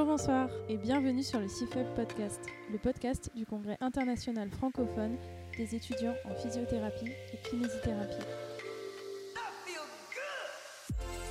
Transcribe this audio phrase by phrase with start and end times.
[0.00, 2.40] Bonjour, bonsoir et bienvenue sur le CIFEB Podcast,
[2.72, 5.18] le podcast du Congrès international francophone
[5.58, 8.24] des étudiants en physiothérapie et kinésithérapie.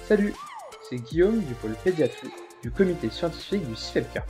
[0.07, 0.35] Salut,
[0.87, 2.29] c'est Guillaume du pôle pédiatrie
[2.61, 4.21] du comité scientifique du CIFEBK.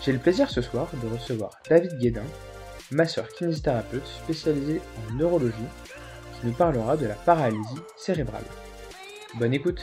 [0.00, 2.26] J'ai le plaisir ce soir de recevoir David Guédin,
[2.92, 5.56] masseur kinésithérapeute spécialisé en neurologie,
[6.38, 8.44] qui nous parlera de la paralysie cérébrale.
[9.40, 9.82] Bonne écoute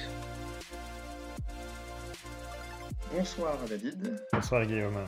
[3.17, 4.15] Bonsoir David.
[4.31, 5.07] Bonsoir Guillaume.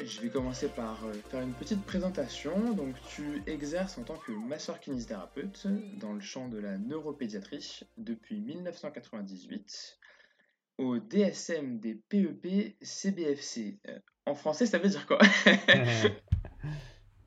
[0.00, 2.72] Je vais commencer par euh, faire une petite présentation.
[2.74, 5.66] Donc, tu exerces en tant que masseur kinésithérapeute
[5.98, 9.98] dans le champ de la neuropédiatrie depuis 1998
[10.78, 13.80] au DSM des PEP CBFC.
[13.88, 15.18] Euh, en français, ça veut dire quoi?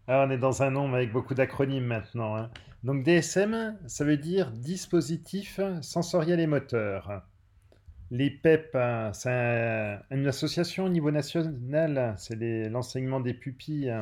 [0.08, 2.38] Ah, On est dans un nombre avec beaucoup d'acronymes maintenant.
[2.38, 2.50] Hein.
[2.84, 7.22] Donc DSM, ça veut dire dispositif sensoriel et moteur.
[8.12, 9.30] Les PEP, hein, c'est
[10.12, 13.94] une association au niveau national, c'est l'enseignement des pupilles.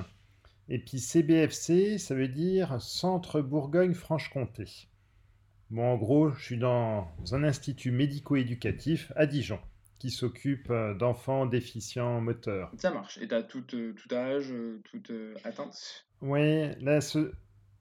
[0.68, 4.88] Et puis CBFC, ça veut dire Centre Bourgogne-Franche-Comté.
[5.70, 9.60] Bon, en gros, je suis dans un institut médico-éducatif à Dijon
[10.00, 12.72] qui s'occupe euh, d'enfants déficients moteurs.
[12.78, 13.20] Ça marche.
[13.20, 15.12] Et tu as tout, euh, tout, âge, euh, toute
[15.44, 17.34] atteinte Oui, là, ce,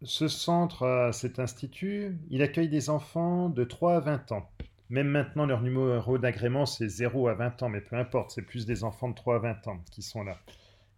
[0.03, 4.51] ce centre, cet institut, il accueille des enfants de 3 à 20 ans.
[4.91, 8.65] Même maintenant, leur numéro d'agrément, c'est 0 à 20 ans, mais peu importe, c'est plus
[8.65, 10.39] des enfants de 3 à 20 ans qui sont là.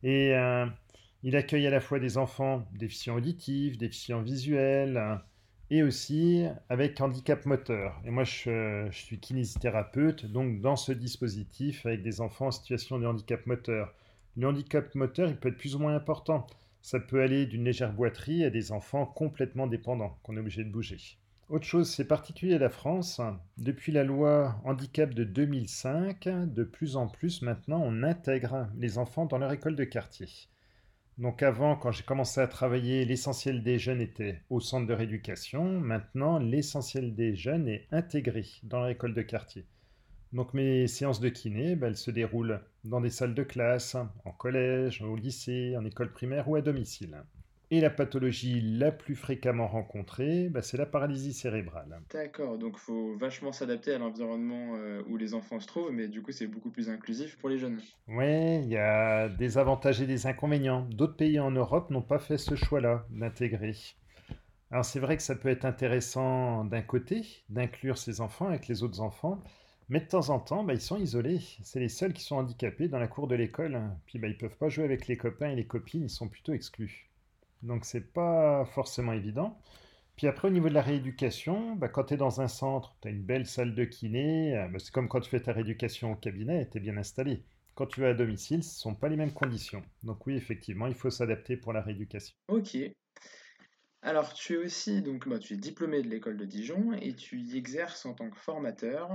[0.05, 0.67] Et euh,
[1.25, 5.23] il accueille à la fois des enfants déficients auditifs, déficients visuels, hein,
[5.71, 8.01] et aussi avec handicap moteur.
[8.05, 12.99] Et moi, je, je, suis kinésithérapeute, donc dans ce dispositif, avec des enfants en situation
[12.99, 13.93] de handicap moteur.
[14.37, 16.47] Le handicap moteur, il peut être plus ou moins important.
[16.83, 20.71] Ça peut aller d'une légère boiterie à des enfants complètement dépendants, qu'on est obligé de
[20.71, 21.19] bouger.
[21.51, 23.21] Autre chose, c'est particulier à la France.
[23.59, 29.27] Depuis la loi handicap de 2005, de plus en plus maintenant, on intègre les enfants
[29.27, 30.29] dans leur école de quartier.
[31.19, 35.65] Donc avant, quand j'ai commencé à travailler, l'essentiel des jeunes était au centre de rééducation.
[35.81, 39.67] Maintenant, l'essentiel des jeunes est intégré dans leur école de quartier.
[40.33, 44.31] Donc mes séances de kiné, ben, elles se déroulent dans des salles de classe, en
[44.31, 47.25] collège, au lycée, en école primaire ou à domicile.
[47.71, 52.01] Et la pathologie la plus fréquemment rencontrée, bah, c'est la paralysie cérébrale.
[52.13, 56.09] D'accord, donc il faut vachement s'adapter à l'environnement euh, où les enfants se trouvent, mais
[56.09, 57.81] du coup c'est beaucoup plus inclusif pour les jeunes.
[58.09, 60.87] Oui, il y a des avantages et des inconvénients.
[60.91, 63.77] D'autres pays en Europe n'ont pas fait ce choix-là d'intégrer.
[64.73, 68.83] Alors c'est vrai que ça peut être intéressant d'un côté, d'inclure ces enfants avec les
[68.83, 69.43] autres enfants,
[69.89, 71.41] mais de temps en temps, bah, ils sont isolés.
[71.63, 73.81] C'est les seuls qui sont handicapés dans la cour de l'école.
[74.07, 76.29] Puis bah, ils ne peuvent pas jouer avec les copains et les copines, ils sont
[76.29, 77.10] plutôt exclus.
[77.63, 79.59] Donc c'est pas forcément évident.
[80.17, 83.09] Puis après, au niveau de la rééducation, bah, quand tu es dans un centre, tu
[83.09, 86.13] as une belle salle de kiné, euh, bah, c'est comme quand tu fais ta rééducation
[86.13, 87.43] au cabinet, tu es bien installé.
[87.75, 89.83] Quand tu vas à domicile, ce ne sont pas les mêmes conditions.
[90.03, 92.35] Donc oui, effectivement, il faut s'adapter pour la rééducation.
[92.49, 92.77] Ok.
[94.03, 97.39] Alors, tu es aussi, donc, bah, tu es diplômé de l'école de Dijon et tu
[97.39, 99.11] y exerces en tant que formateur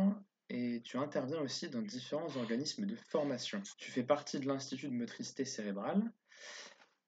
[0.50, 3.62] et tu interviens aussi dans différents organismes de formation.
[3.78, 6.02] Tu fais partie de l'Institut de motricité cérébrale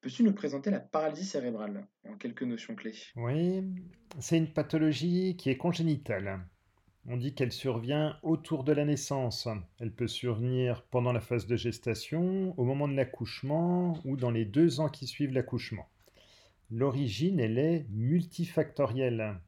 [0.08, 2.96] Peux-tu nous présenter la paralysie cérébrale en quelques notions clés?
[3.18, 3.62] Oui,
[4.20, 6.48] c'est une pathologie qui est congénitale.
[7.08, 9.50] On dit qu'elle survient autour de la naissance.
[9.82, 14.46] Elle peut survenir pendant la phase de gestation, au moment de l'accouchement ou dans les
[14.46, 15.90] deux ans qui suivent l'accouchement.
[16.72, 19.42] L'origine, elle est multifactorielle.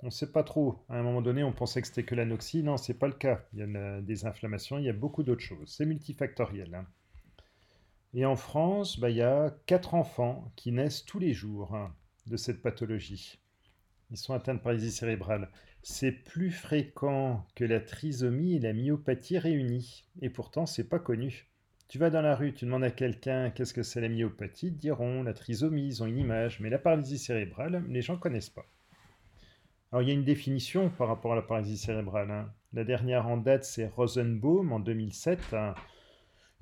[0.00, 0.82] On ne sait pas trop.
[0.88, 2.62] À un moment donné, on pensait que c'était que l'anoxie.
[2.62, 3.44] Non, ce n'est pas le cas.
[3.52, 5.74] Il y a des inflammations, il y a beaucoup d'autres choses.
[5.76, 6.86] C'est multifactoriel.
[8.16, 11.94] Et en France, bah, il y a 4 enfants qui naissent tous les jours hein,
[12.26, 13.38] de cette pathologie.
[14.10, 15.50] Ils sont atteints de paralysie cérébrale.
[15.82, 20.06] C'est plus fréquent que la trisomie et la myopathie réunies.
[20.22, 21.50] Et pourtant, c'est pas connu.
[21.88, 24.78] Tu vas dans la rue, tu demandes à quelqu'un qu'est-ce que c'est la myopathie, ils
[24.78, 28.48] diront la trisomie, ils ont une image, mais la paralysie cérébrale, les gens ne connaissent
[28.48, 28.64] pas.
[29.92, 32.30] Alors il y a une définition par rapport à la paralysie cérébrale.
[32.30, 32.50] Hein.
[32.72, 35.54] La dernière en date, c'est Rosenbaum en 2007.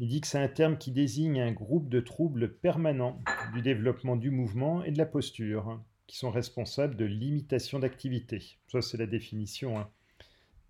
[0.00, 3.20] Il dit que c'est un terme qui désigne un groupe de troubles permanents
[3.52, 8.58] du développement du mouvement et de la posture, qui sont responsables de l'imitation d'activité.
[8.66, 9.78] Ça, c'est la définition.
[9.78, 9.88] Hein.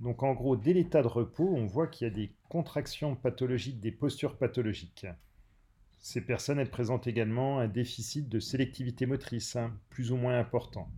[0.00, 3.80] Donc en gros, dès l'état de repos, on voit qu'il y a des contractions pathologiques,
[3.80, 5.06] des postures pathologiques.
[6.00, 10.90] Ces personnes, elles présentent également un déficit de sélectivité motrice, hein, plus ou moins important.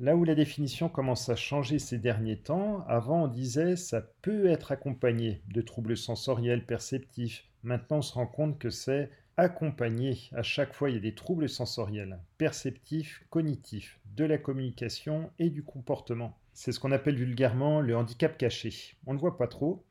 [0.00, 4.46] Là où la définition commence à changer ces derniers temps, avant on disait ça peut
[4.46, 7.49] être accompagné de troubles sensoriels perceptifs.
[7.62, 10.18] Maintenant on se rend compte que c'est accompagné.
[10.32, 15.50] À chaque fois il y a des troubles sensoriels, perceptifs, cognitifs, de la communication et
[15.50, 16.38] du comportement.
[16.52, 18.96] C'est ce qu'on appelle vulgairement le handicap caché.
[19.06, 19.84] On ne le voit pas trop,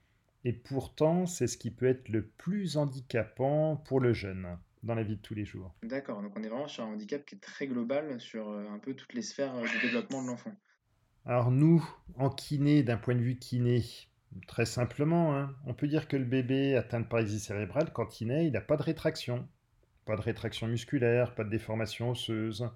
[0.46, 5.04] Et pourtant, c'est ce qui peut être le plus handicapant pour le jeune dans la
[5.04, 5.74] vie de tous les jours.
[5.84, 8.80] D'accord, donc on est vraiment sur un handicap qui est très global sur euh, un
[8.80, 10.54] peu toutes les sphères euh, du développement de l'enfant.
[11.26, 13.84] Alors nous, en kiné, d'un point de vue kiné,
[14.48, 18.28] très simplement, hein, on peut dire que le bébé atteint de paralysie cérébrale, quand il
[18.28, 19.48] naît, il n'a pas de rétraction.
[20.06, 22.70] Pas de rétraction musculaire, pas de déformation osseuse.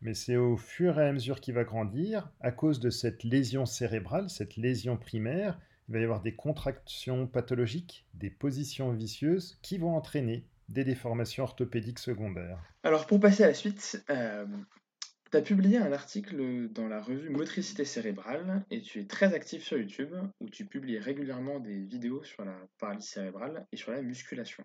[0.00, 3.66] Mais c'est au fur et à mesure qu'il va grandir, à cause de cette lésion
[3.66, 9.78] cérébrale, cette lésion primaire, il va y avoir des contractions pathologiques, des positions vicieuses qui
[9.78, 12.58] vont entraîner des déformations orthopédiques secondaires.
[12.82, 14.44] Alors pour passer à la suite, euh,
[15.32, 19.62] tu as publié un article dans la revue Motricité cérébrale et tu es très actif
[19.62, 24.02] sur YouTube où tu publies régulièrement des vidéos sur la paralysie cérébrale et sur la
[24.02, 24.62] musculation.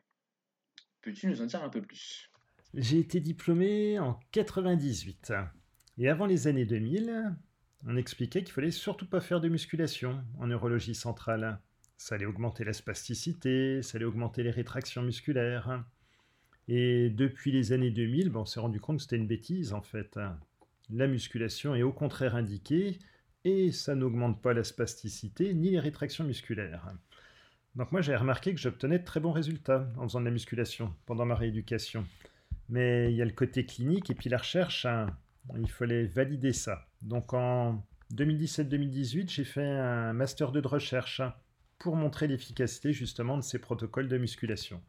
[1.02, 2.30] Peux-tu nous en dire un peu plus?
[2.74, 5.32] J'ai été diplômé en 98
[6.00, 7.34] et avant les années 2000,
[7.86, 11.62] on expliquait qu'il fallait surtout pas faire de musculation en neurologie centrale.
[11.96, 15.86] Ça allait augmenter la spasticité, ça allait augmenter les rétractions musculaires.
[16.68, 20.20] Et depuis les années 2000, on s'est rendu compte que c'était une bêtise en fait.
[20.90, 23.00] La musculation est au contraire indiquée
[23.44, 26.94] et ça n'augmente pas la spasticité ni les rétractions musculaires.
[27.76, 30.94] Donc moi j'ai remarqué que j'obtenais de très bons résultats en faisant de la musculation
[31.06, 32.06] pendant ma rééducation.
[32.70, 35.08] Mais il y a le côté clinique et puis la recherche, hein,
[35.58, 36.88] il fallait valider ça.
[37.02, 41.22] Donc en 2017-2018, j'ai fait un master 2 de recherche
[41.80, 44.82] pour montrer l'efficacité justement de ces protocoles de musculation.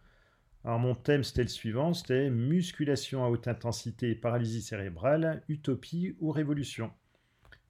[0.65, 6.17] Alors mon thème c'était le suivant, c'était musculation à haute intensité et paralysie cérébrale, utopie
[6.21, 6.91] ou révolution.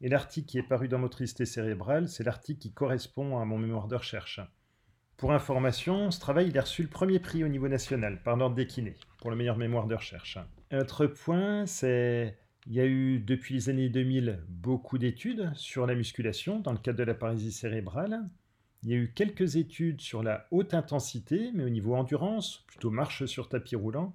[0.00, 3.88] Et l'article qui est paru dans Motricité cérébrale, c'est l'article qui correspond à mon mémoire
[3.88, 4.40] de recherche.
[5.16, 8.54] Pour information, ce travail il a reçu le premier prix au niveau national par l'ordre
[8.54, 10.38] des kinés pour le meilleur mémoire de recherche.
[10.70, 15.86] Un autre point, c'est il y a eu depuis les années 2000 beaucoup d'études sur
[15.86, 18.28] la musculation dans le cadre de la paralysie cérébrale.
[18.84, 22.90] Il y a eu quelques études sur la haute intensité, mais au niveau endurance, plutôt
[22.90, 24.14] marche sur tapis roulant.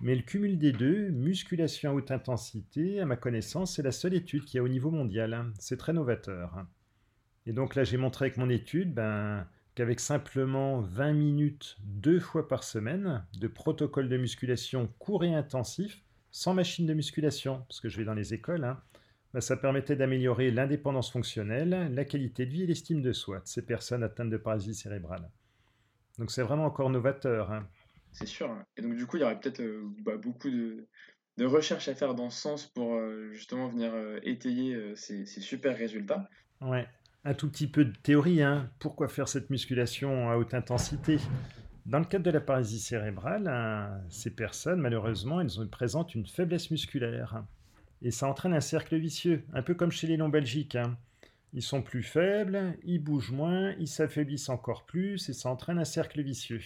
[0.00, 4.14] Mais le cumul des deux, musculation à haute intensité, à ma connaissance, c'est la seule
[4.14, 5.52] étude qu'il y a au niveau mondial.
[5.58, 6.66] C'est très novateur.
[7.46, 9.46] Et donc là, j'ai montré avec mon étude ben,
[9.76, 16.02] qu'avec simplement 20 minutes deux fois par semaine de protocole de musculation court et intensif,
[16.32, 18.82] sans machine de musculation, parce que je vais dans les écoles, hein,
[19.34, 23.46] bah, ça permettait d'améliorer l'indépendance fonctionnelle, la qualité de vie et l'estime de soi de
[23.46, 25.28] ces personnes atteintes de paralysie cérébrale.
[26.18, 27.52] Donc c'est vraiment encore novateur.
[27.52, 27.68] Hein.
[28.12, 28.50] C'est sûr.
[28.50, 28.64] Hein.
[28.76, 30.86] Et donc du coup, il y aurait peut-être euh, bah, beaucoup de,
[31.44, 36.28] recherches à faire dans ce sens pour euh, justement venir euh, étayer ces, super résultats.
[36.62, 36.88] Ouais,
[37.24, 38.42] un tout petit peu de théorie.
[38.42, 38.70] Hein.
[38.78, 41.18] Pourquoi faire cette musculation à haute intensité?
[41.84, 47.44] Dans le cadre de la paralysie cérébrale, ces personnes, malheureusement, elles présentent une faiblesse musculaire.
[48.02, 50.76] Et ça entraîne un cercle vicieux, un peu comme chez les non-belgiques.
[50.76, 50.96] Hein.
[51.52, 55.84] Ils sont plus faibles, ils bougent moins, ils s'affaiblissent encore plus, et ça entraîne un
[55.84, 56.60] cercle vicieux.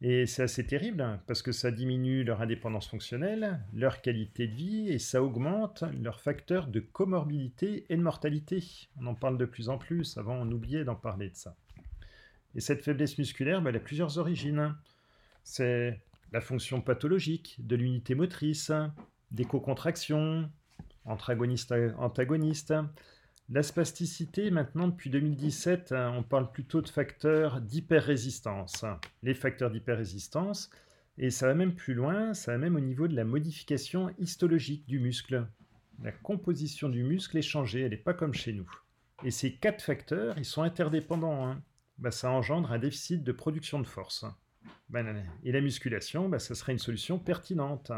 [0.00, 4.88] Et c'est assez terrible, parce que ça diminue leur indépendance fonctionnelle, leur qualité de vie,
[4.88, 8.88] et ça augmente leurs facteurs de comorbidité et de mortalité.
[9.00, 11.56] On en parle de plus en plus, avant on oubliait d'en parler de ça.
[12.56, 14.74] Et cette faiblesse musculaire, bah, elle a plusieurs origines.
[15.44, 16.00] C'est
[16.32, 18.72] la fonction pathologique de l'unité motrice,
[19.32, 20.48] des co-contractions,
[21.04, 21.74] antagoniste,
[23.48, 28.84] La spasticité, maintenant, depuis 2017, hein, on parle plutôt de facteurs d'hyperrésistance.
[29.22, 30.70] Les facteurs d'hyperrésistance,
[31.18, 34.86] et ça va même plus loin, ça va même au niveau de la modification histologique
[34.86, 35.46] du muscle.
[36.02, 38.70] La composition du muscle est changée, elle n'est pas comme chez nous.
[39.24, 41.46] Et ces quatre facteurs, ils sont interdépendants.
[41.46, 41.62] Hein.
[41.98, 44.24] Bah, ça engendre un déficit de production de force.
[44.88, 45.02] Bah,
[45.44, 47.92] et la musculation, bah, ça serait une solution pertinente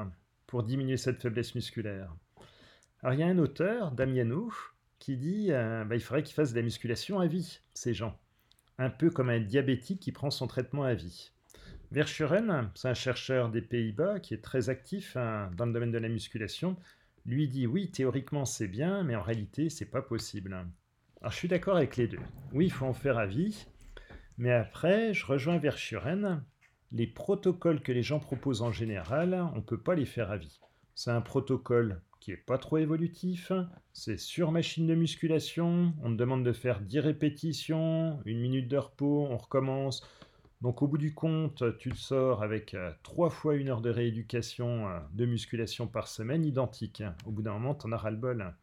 [0.63, 2.15] diminuer cette faiblesse musculaire.
[3.03, 4.53] Alors il y a un auteur, Damiano,
[4.99, 8.19] qui dit euh, bah, il faudrait qu'ils fassent de la musculation à vie, ces gens.
[8.79, 11.33] Un peu comme un diabétique qui prend son traitement à vie.
[11.91, 15.99] Verschuren, c'est un chercheur des Pays-Bas qui est très actif hein, dans le domaine de
[15.99, 16.77] la musculation,
[17.27, 20.55] lui dit oui, théoriquement c'est bien, mais en réalité c'est pas possible.
[21.21, 22.19] Alors je suis d'accord avec les deux.
[22.53, 23.67] Oui, il faut en faire à vie,
[24.39, 26.43] mais après, je rejoins Verschuren
[26.95, 30.37] les protocoles que les gens proposent en général, on ne peut pas les faire à
[30.37, 30.61] vie.
[30.95, 33.51] C'est un protocole qui est pas trop évolutif,
[33.93, 38.77] c'est sur machine de musculation, on te demande de faire 10 répétitions, une minute de
[38.77, 40.09] repos, on recommence.
[40.63, 43.91] Donc au bout du compte, tu te sors avec 3 euh, fois une heure de
[43.91, 47.03] rééducation euh, de musculation par semaine identique.
[47.27, 48.55] Au bout d'un moment, tu en as ras-le-bol.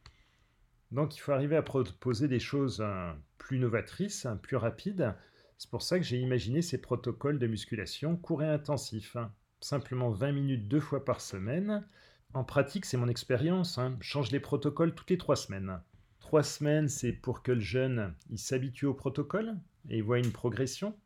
[0.91, 5.13] Donc il faut arriver à proposer des choses euh, plus novatrices, plus rapides,
[5.61, 9.15] c'est pour ça que j'ai imaginé ces protocoles de musculation court et intensif.
[9.15, 9.31] Hein.
[9.59, 11.85] Simplement 20 minutes deux fois par semaine.
[12.33, 13.77] En pratique, c'est mon expérience.
[13.77, 13.95] Hein.
[14.01, 15.79] change les protocoles toutes les trois semaines.
[16.19, 19.55] Trois semaines, c'est pour que le jeune s'habitue au protocole,
[19.87, 20.97] et voient une progression.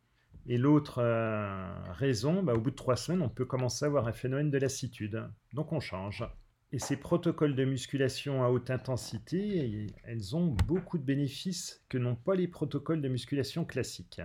[0.46, 4.08] Et l'autre euh, raison, bah, au bout de trois semaines, on peut commencer à avoir
[4.08, 5.22] un phénomène de lassitude.
[5.52, 6.24] Donc on change.
[6.72, 12.16] Et ces protocoles de musculation à haute intensité, elles ont beaucoup de bénéfices que n'ont
[12.16, 14.22] pas les protocoles de musculation classiques.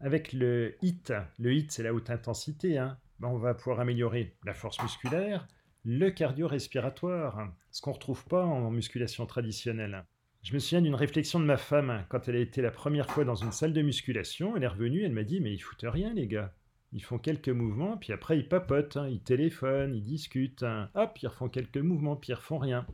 [0.00, 4.36] Avec le HIT, le HIT c'est la haute intensité, hein, bah, on va pouvoir améliorer
[4.44, 5.48] la force musculaire,
[5.84, 10.04] le cardio-respiratoire, ce qu'on ne retrouve pas en musculation traditionnelle.
[10.42, 13.24] Je me souviens d'une réflexion de ma femme quand elle a été la première fois
[13.24, 14.56] dans une salle de musculation.
[14.56, 16.54] Elle est revenue, elle m'a dit Mais ils foutent rien, les gars.
[16.92, 19.08] Ils font quelques mouvements, puis après ils papotent, hein.
[19.08, 20.62] ils téléphonent, ils discutent.
[20.62, 20.90] Hein.
[20.94, 22.86] Hop, ils refont quelques mouvements, puis ils refont rien.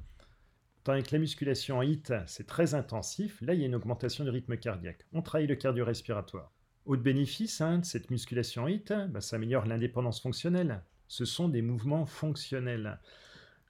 [0.85, 3.41] Tandis que la musculation en HIT, c'est très intensif.
[3.43, 5.07] Là, il y a une augmentation du rythme cardiaque.
[5.13, 6.54] On travaille le cardio-respiratoire.
[6.87, 10.83] Autre bénéfice hein, de cette musculation HIT, bah, ça améliore l'indépendance fonctionnelle.
[11.09, 12.99] Ce sont des mouvements fonctionnels.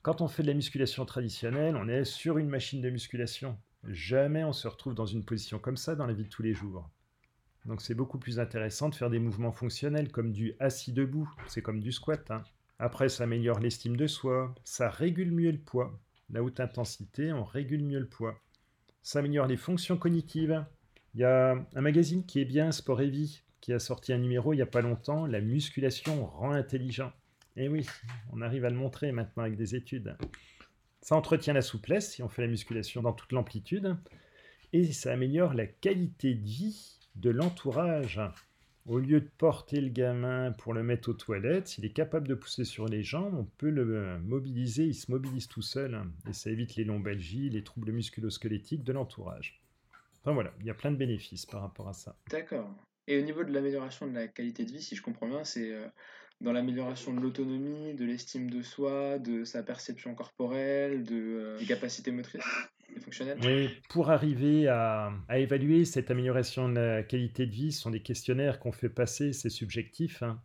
[0.03, 3.57] Quand on fait de la musculation traditionnelle, on est sur une machine de musculation.
[3.87, 6.55] Jamais on se retrouve dans une position comme ça dans la vie de tous les
[6.55, 6.91] jours.
[7.67, 11.63] Donc c'est beaucoup plus intéressant de faire des mouvements fonctionnels comme du assis debout, c'est
[11.63, 12.31] comme du squat.
[12.31, 12.43] Hein.
[12.79, 15.99] Après, ça améliore l'estime de soi, ça régule mieux le poids.
[16.31, 18.41] La haute intensité, on régule mieux le poids.
[19.03, 20.65] Ça améliore les fonctions cognitives.
[21.15, 24.19] Il y a un magazine qui est bien, Sport et Vie, qui a sorti un
[24.19, 27.13] numéro il n'y a pas longtemps, La musculation rend intelligent.
[27.57, 27.87] Et eh oui,
[28.33, 30.17] on arrive à le montrer maintenant avec des études.
[31.01, 33.97] Ça entretient la souplesse si on fait la musculation dans toute l'amplitude.
[34.73, 38.21] Et ça améliore la qualité de vie de l'entourage.
[38.87, 42.35] Au lieu de porter le gamin pour le mettre aux toilettes, s'il est capable de
[42.35, 46.03] pousser sur les jambes, on peut le mobiliser, il se mobilise tout seul.
[46.29, 49.64] Et ça évite les lombalgies, les troubles musculosquelettiques de l'entourage.
[50.25, 52.17] Enfin voilà, il y a plein de bénéfices par rapport à ça.
[52.31, 52.67] D'accord.
[53.07, 55.71] Et au niveau de l'amélioration de la qualité de vie, si je comprends bien, c'est
[55.71, 55.87] euh,
[56.41, 61.67] dans l'amélioration de l'autonomie, de l'estime de soi, de sa perception corporelle, de, euh, des
[61.67, 62.43] capacités motrices
[62.97, 67.83] et fonctionnelles Oui, pour arriver à, évaluer cette amélioration de la qualité de vie, ce
[67.83, 70.41] sont des questionnaires qu'on fait passer, c'est subjectif, hein.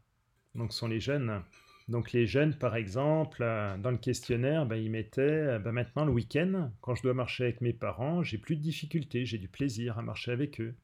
[0.56, 1.42] donc ce sont les jeunes.
[1.90, 6.06] Donc les jeunes, par exemple, euh, dans le questionnaire, ben, ils mettaient, euh, ben, maintenant
[6.06, 9.50] le week-end, quand je dois marcher avec mes parents, j'ai plus de difficultés, j'ai du
[9.50, 10.76] plaisir à marcher avec eux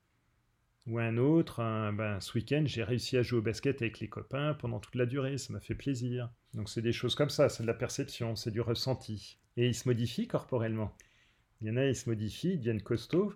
[0.88, 1.58] ou un autre,
[1.94, 5.06] ben, ce week-end, j'ai réussi à jouer au basket avec les copains pendant toute la
[5.06, 6.30] durée, ça m'a fait plaisir.
[6.54, 9.40] Donc c'est des choses comme ça, c'est de la perception, c'est du ressenti.
[9.58, 10.96] Et ils se modifient corporellement.
[11.62, 13.34] Il y en a, ils se modifient, ils deviennent costauds.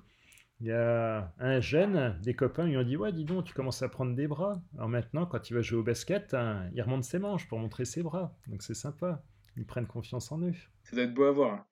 [0.61, 3.81] Il y a un jeune, des copains lui ont dit Ouais, dis donc, tu commences
[3.81, 4.61] à prendre des bras.
[4.75, 7.85] Alors maintenant, quand il va jouer au basket, hein, il remonte ses manches pour montrer
[7.85, 8.37] ses bras.
[8.47, 9.23] Donc c'est sympa.
[9.55, 10.53] Ils prennent confiance en eux.
[10.83, 11.65] Ça doit être beau à voir.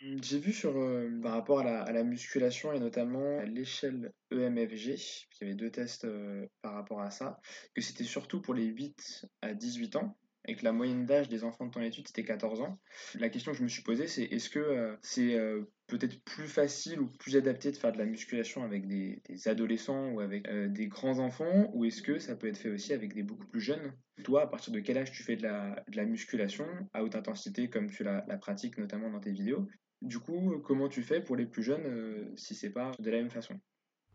[0.00, 5.44] J'ai vu sur, euh, par rapport à la, musculation et notamment l'échelle EMFG, il y
[5.44, 7.40] avait deux tests euh, par rapport à ça,
[7.74, 10.16] que c'était surtout pour les 8 à 18 ans
[10.48, 12.80] et que la moyenne d'âge des enfants de ton étude c'était 14 ans.
[13.18, 15.38] La question que je me suis posée c'est est-ce que euh, c'est
[15.86, 20.20] peut-être plus facile ou plus adapté de faire de la musculation avec des, adolescents ou
[20.20, 23.46] avec des grands enfants ou est-ce que ça peut être fait aussi avec des beaucoup
[23.46, 23.92] plus jeunes?
[24.24, 27.88] Toi, à partir de quel âge tu fais de la, musculation à haute intensité comme
[27.90, 29.66] tu la, la pratiques notamment dans tes vidéos?
[30.02, 33.18] Du coup, comment tu fais pour les plus jeunes euh, si c'est pas de la
[33.18, 33.58] même façon?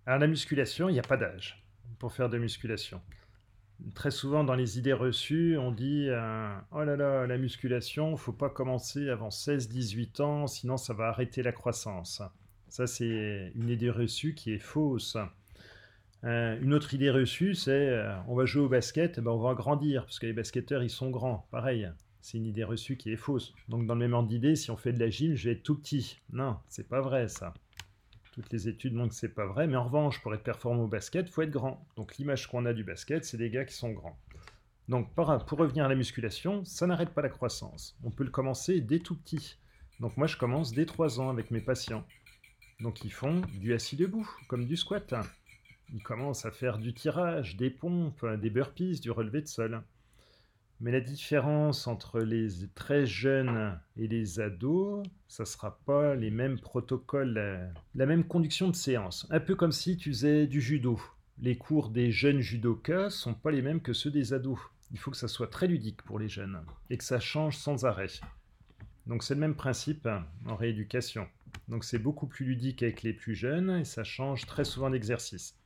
[0.05, 1.61] Alors la musculation, il n'y a pas d'âge
[1.99, 3.01] pour faire de musculation.
[3.95, 8.31] Très souvent dans les idées reçues, on dit euh, oh là là, la musculation, faut
[8.31, 12.21] pas commencer avant 16-18 ans, sinon ça va arrêter la croissance.
[12.69, 15.17] Ça c'est une idée reçue qui est fausse.
[16.23, 20.05] Euh, une autre idée reçue, c'est on va jouer au basket, ben on va grandir,
[20.05, 21.45] parce que les basketteurs ils sont grands.
[21.51, 21.89] Pareil,
[22.21, 23.53] c'est une idée reçue qui est fausse.
[23.67, 25.63] Donc dans le même ordre d'idée, si on fait de la gym, je vais être
[25.63, 26.21] tout petit.
[26.31, 27.53] Non, c'est pas vrai ça.
[28.33, 30.87] Toutes les études montrent que c'est pas vrai, mais en revanche, pour être performant au
[30.87, 31.87] basket, faut être grand.
[31.95, 34.17] Donc l'image qu'on a du basket, c'est des gars qui sont grands.
[34.89, 37.95] Donc pour revenir à la musculation, ça n'arrête pas la croissance.
[38.03, 39.57] On peut le commencer dès tout petit.
[39.99, 42.05] Donc moi je commence dès 3 ans avec mes patients.
[42.79, 45.13] Donc ils font du assis debout, comme du squat.
[45.93, 49.83] Ils commencent à faire du tirage, des pompes, des burpees, du relevé de sol.
[50.83, 56.29] Mais la différence entre les très jeunes et les ados, ça ne sera pas les
[56.29, 59.25] mêmes protocoles, la, même conduction de séance.
[59.29, 60.99] Un peu comme si tu faisais du judo.
[61.39, 64.59] Les cours des jeunes judokas sont pas les mêmes que ceux des ados.
[64.91, 66.59] Il faut que ça soit très ludique pour les jeunes
[66.89, 68.09] et que ça change sans arrêt.
[69.07, 70.09] Donc c'est le même principe
[70.45, 71.29] en rééducation.
[71.69, 75.57] Donc c'est beaucoup plus ludique avec les plus jeunes et ça change très souvent d'exercice.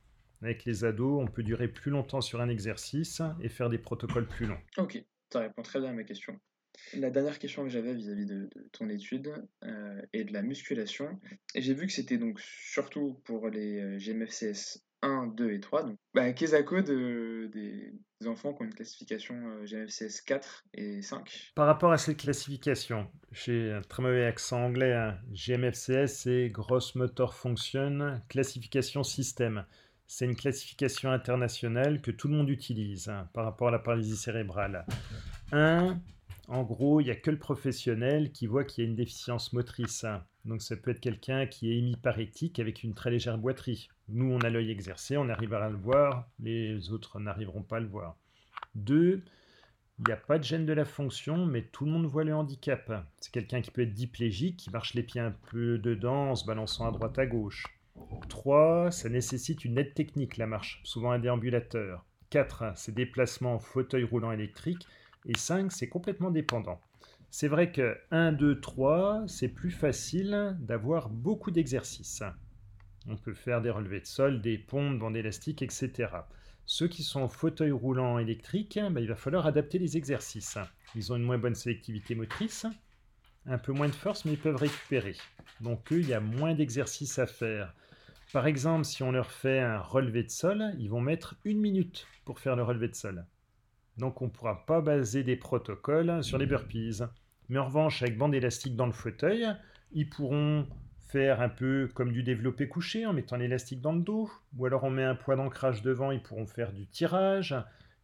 [0.42, 4.26] Avec les ados, on peut durer plus longtemps sur un exercice et faire des protocoles
[4.26, 4.60] plus longs.
[4.76, 5.02] Ok,
[5.32, 6.38] ça répond très bien à ma question.
[6.94, 9.32] La dernière question que j'avais vis-à-vis de, ton étude
[9.64, 11.18] euh, est de la musculation.
[11.54, 15.84] Et j'ai vu que c'était donc surtout pour les GMFCS 1, 2 et 3.
[15.84, 17.92] Donc, bah, Kesako de, des,
[18.26, 21.52] enfants qui ont une classification euh, GMFCS 4 et 5.
[21.54, 24.92] Par rapport à cette classification, j'ai un très mauvais accent anglais.
[24.92, 25.18] Hein.
[25.30, 29.64] GMFCS, c'est Gross Motor Function Classification System.
[30.10, 34.16] C'est une classification internationale que tout le monde utilise hein, par rapport à la paralysie
[34.16, 34.86] cérébrale.
[35.52, 36.00] 1,
[36.48, 39.52] en gros, il n'y a que le professionnel qui voit qu'il y a une déficience
[39.52, 40.06] motrice.
[40.46, 43.90] Donc ça peut être quelqu'un qui est hémiparétique avec une très légère boiterie.
[44.08, 47.80] Nous, on a l'œil exercé, on arrivera à le voir, les autres n'arriveront pas à
[47.80, 48.16] le voir.
[48.74, 49.22] Deux,
[49.98, 52.34] il n'y a pas de gêne de la fonction, mais tout le monde voit le
[52.34, 53.06] handicap.
[53.20, 56.46] C'est quelqu'un qui peut être diplégique, qui marche les pieds un peu dedans en se
[56.46, 57.66] balançant à droite à gauche.
[58.28, 58.90] 3.
[58.90, 62.04] Ça nécessite une aide technique, la marche, souvent un déambulateur.
[62.30, 62.72] 4.
[62.76, 64.86] C'est déplacement en fauteuil roulant électrique
[65.26, 66.80] et 5, c'est complètement dépendant.
[67.30, 72.22] C'est vrai que 1, 2, 3, c'est plus facile d'avoir beaucoup d'exercices.
[73.06, 76.08] On peut faire des relevés de sol, des pompes, bandes élastiques, etc.
[76.64, 80.58] Ceux qui sont en fauteuil roulant électrique, ben, il va falloir adapter les exercices.
[80.94, 82.66] Ils ont une moins bonne sélectivité motrice,
[83.46, 85.16] un peu moins de force, mais ils peuvent récupérer.
[85.60, 87.74] Donc eux, il y a moins d'exercices à faire.
[88.32, 92.06] Par exemple, si on leur fait un relevé de sol, ils vont mettre une minute
[92.24, 93.26] pour faire le relevé de sol.
[93.96, 97.02] Donc on ne pourra pas baser des protocoles sur les burpees.
[97.48, 99.46] Mais en revanche, avec bande élastique dans le fauteuil,
[99.92, 100.66] ils pourront
[101.08, 104.30] faire un peu comme du développé couché en mettant l'élastique dans le dos.
[104.56, 107.54] Ou alors on met un poids d'ancrage devant, ils pourront faire du tirage.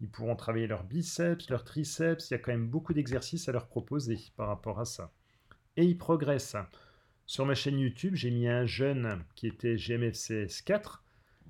[0.00, 2.30] Ils pourront travailler leurs biceps, leurs triceps.
[2.30, 5.12] Il y a quand même beaucoup d'exercices à leur proposer par rapport à ça.
[5.76, 6.56] Et ils progressent.
[7.26, 11.02] Sur ma chaîne YouTube, j'ai mis un jeune qui était GMFCS 4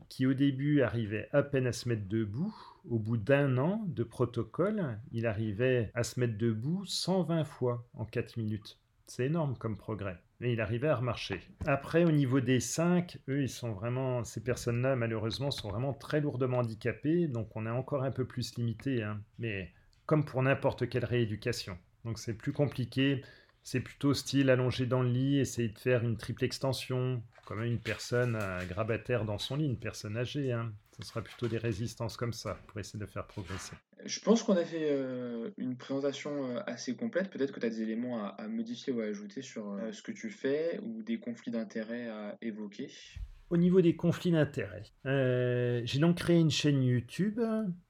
[0.09, 2.55] qui au début arrivait à peine à se mettre debout,
[2.89, 8.05] au bout d'un an de protocole, il arrivait à se mettre debout 120 fois en
[8.05, 8.79] 4 minutes.
[9.07, 10.19] C'est énorme comme progrès.
[10.41, 11.41] Et il arrivait à remarcher.
[11.67, 16.21] Après, au niveau des 5, eux, ils sont vraiment, ces personnes-là, malheureusement, sont vraiment très
[16.21, 19.21] lourdement handicapées, donc on est encore un peu plus limité, hein.
[19.39, 19.73] mais
[20.07, 21.79] comme pour n'importe quelle rééducation.
[22.05, 23.23] Donc c'est plus compliqué.
[23.65, 27.81] C'est plutôt style allongé dans le lit, essayer de faire une triple extension, comme une
[27.81, 30.53] personne grabataire dans son lit, une personne âgée.
[30.53, 30.73] Hein.
[31.01, 33.75] Ce sera plutôt des résistances comme ça pour essayer de faire progresser.
[34.05, 37.31] Je pense qu'on a fait euh, une présentation euh, assez complète.
[37.31, 40.13] Peut-être que tu as des éléments à, modifier ou à ajouter sur euh, ce que
[40.13, 42.91] tu fais ou des conflits d'intérêts à évoquer.
[43.51, 44.85] Au niveau des conflits d'intérêts,
[45.85, 47.41] j'ai donc créé une chaîne YouTube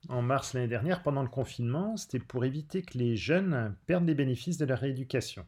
[0.08, 1.96] en mars l'année dernière pendant le confinement.
[1.96, 5.46] C'était pour éviter que les jeunes perdent les bénéfices de leur rééducation.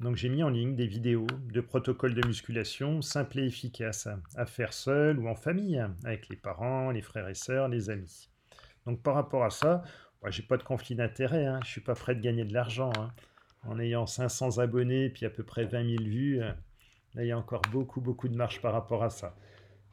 [0.00, 4.46] Donc j'ai mis en ligne des vidéos de protocoles de musculation simples et efficaces à
[4.46, 8.30] faire seul ou en famille, avec les parents, les frères et sœurs, les amis.
[8.86, 9.82] Donc par rapport à ça,
[10.22, 12.92] moi j'ai pas de conflit d'intérêt, hein, je suis pas prêt de gagner de l'argent.
[12.96, 13.10] Hein.
[13.64, 16.52] En ayant 500 abonnés puis à peu près 20 000 vues, euh,
[17.14, 19.34] là il y a encore beaucoup beaucoup de marge par rapport à ça.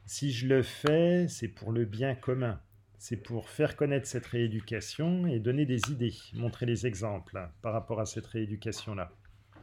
[0.04, 2.60] Si je le fais, c'est pour le bien commun.
[2.96, 7.72] C'est pour faire connaître cette rééducation et donner des idées, montrer les exemples hein, par
[7.72, 9.10] rapport à cette rééducation-là.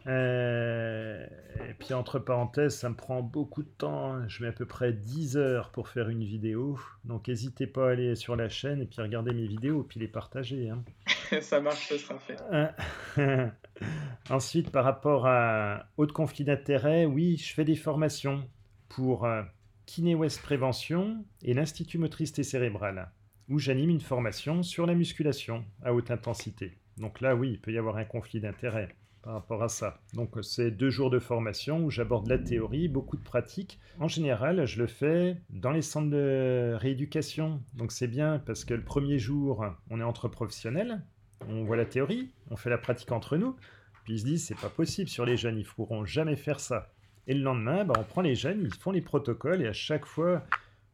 [0.07, 1.25] Euh,
[1.69, 4.13] et puis entre parenthèses, ça me prend beaucoup de temps.
[4.13, 4.27] Hein.
[4.27, 6.79] Je mets à peu près 10 heures pour faire une vidéo.
[7.05, 9.99] Donc n'hésitez pas à aller sur la chaîne et puis regarder mes vidéos et puis
[9.99, 10.69] les partager.
[10.69, 10.83] Hein.
[11.41, 12.37] ça marche, ce sera fait.
[12.51, 13.47] Euh,
[14.29, 18.47] ensuite, par rapport à autres conflits d'intérêts, oui, je fais des formations
[18.89, 19.43] pour euh,
[19.85, 23.11] Kiné West Prévention et l'Institut Motricité Cérébrale,
[23.49, 26.77] où j'anime une formation sur la musculation à haute intensité.
[26.97, 30.01] Donc là, oui, il peut y avoir un conflit d'intérêts par rapport à ça.
[30.13, 33.79] Donc c'est deux jours de formation où j'aborde la théorie, beaucoup de pratique.
[33.99, 37.63] En général, je le fais dans les centres de rééducation.
[37.73, 41.01] Donc c'est bien parce que le premier jour, on est entre professionnels,
[41.47, 43.55] on voit la théorie, on fait la pratique entre nous,
[44.03, 46.91] puis ils se disent c'est pas possible sur les jeunes, ils pourront jamais faire ça.
[47.25, 50.05] Et le lendemain, bah, on prend les jeunes, ils font les protocoles et à chaque
[50.05, 50.43] fois,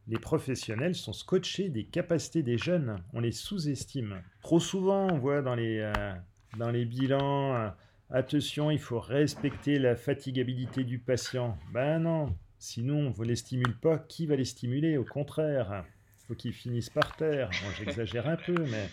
[0.06, 3.02] les professionnels sont scotchés des capacités des jeunes.
[3.12, 4.22] On les sous-estime.
[4.40, 6.12] Trop souvent, on voit dans les, euh,
[6.56, 7.56] dans les bilans...
[7.56, 7.68] Euh,
[8.12, 11.56] Attention, il faut respecter la fatigabilité du patient.
[11.72, 14.98] Ben non, sinon on ne les stimule pas, qui va les stimuler?
[14.98, 17.50] Au contraire, il faut qu'ils finissent par terre.
[17.78, 18.88] J'exagère un peu, mais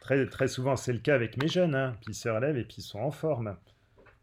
[0.00, 1.96] très, très souvent c'est le cas avec mes jeunes, hein.
[2.00, 3.56] puis ils se relèvent et puis ils sont en forme.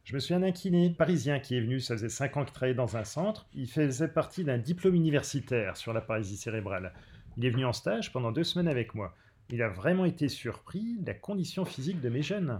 [0.03, 2.75] Je me souviens d'un kiné parisien qui est venu, ça faisait 5 ans qu'il travaillait
[2.75, 3.47] dans un centre.
[3.53, 6.91] Il faisait partie d'un diplôme universitaire sur la paralysie cérébrale.
[7.37, 9.15] Il est venu en stage pendant deux semaines avec moi.
[9.49, 12.59] Il a vraiment été surpris de la condition physique de mes jeunes.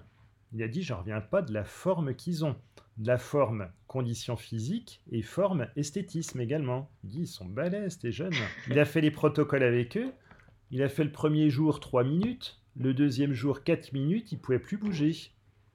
[0.53, 2.55] Il a dit, je reviens pas de la forme qu'ils ont.
[2.97, 6.91] De la forme condition physique et forme esthétisme également.
[7.03, 8.33] Il dit, ils sont balèzes, tes jeunes.
[8.69, 10.11] Il a fait les protocoles avec eux.
[10.69, 12.59] Il a fait le premier jour 3 minutes.
[12.75, 15.15] Le deuxième jour 4 minutes, il pouvait plus bouger.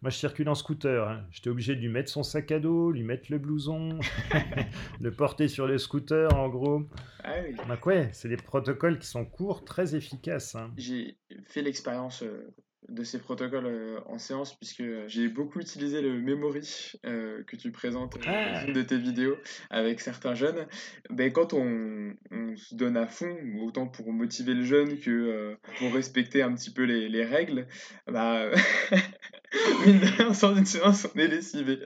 [0.03, 1.09] Moi, je circule en scooter.
[1.09, 1.25] hein.
[1.33, 3.99] J'étais obligé de lui mettre son sac à dos, lui mettre le blouson,
[5.01, 6.83] le porter sur le scooter, en gros.
[7.25, 7.57] Ah oui.
[7.69, 10.55] Donc, ouais, c'est des protocoles qui sont courts, très efficaces.
[10.55, 10.71] hein.
[10.77, 12.55] J'ai fait l'expérience euh,
[12.89, 17.71] de ces protocoles euh, en séance puisque j'ai beaucoup utilisé le memory euh, que tu
[17.71, 18.61] présentes euh, Ah.
[18.61, 19.37] dans une de tes vidéos
[19.71, 20.67] avec certains jeunes.
[21.11, 25.55] Ben, quand on, on se donne à fond, autant pour motiver le jeune que euh,
[25.79, 27.67] pour respecter un petit peu les, les règles,
[28.11, 28.47] bah,
[29.87, 31.79] mine de rien, on sort d'une séance, on est lessivé.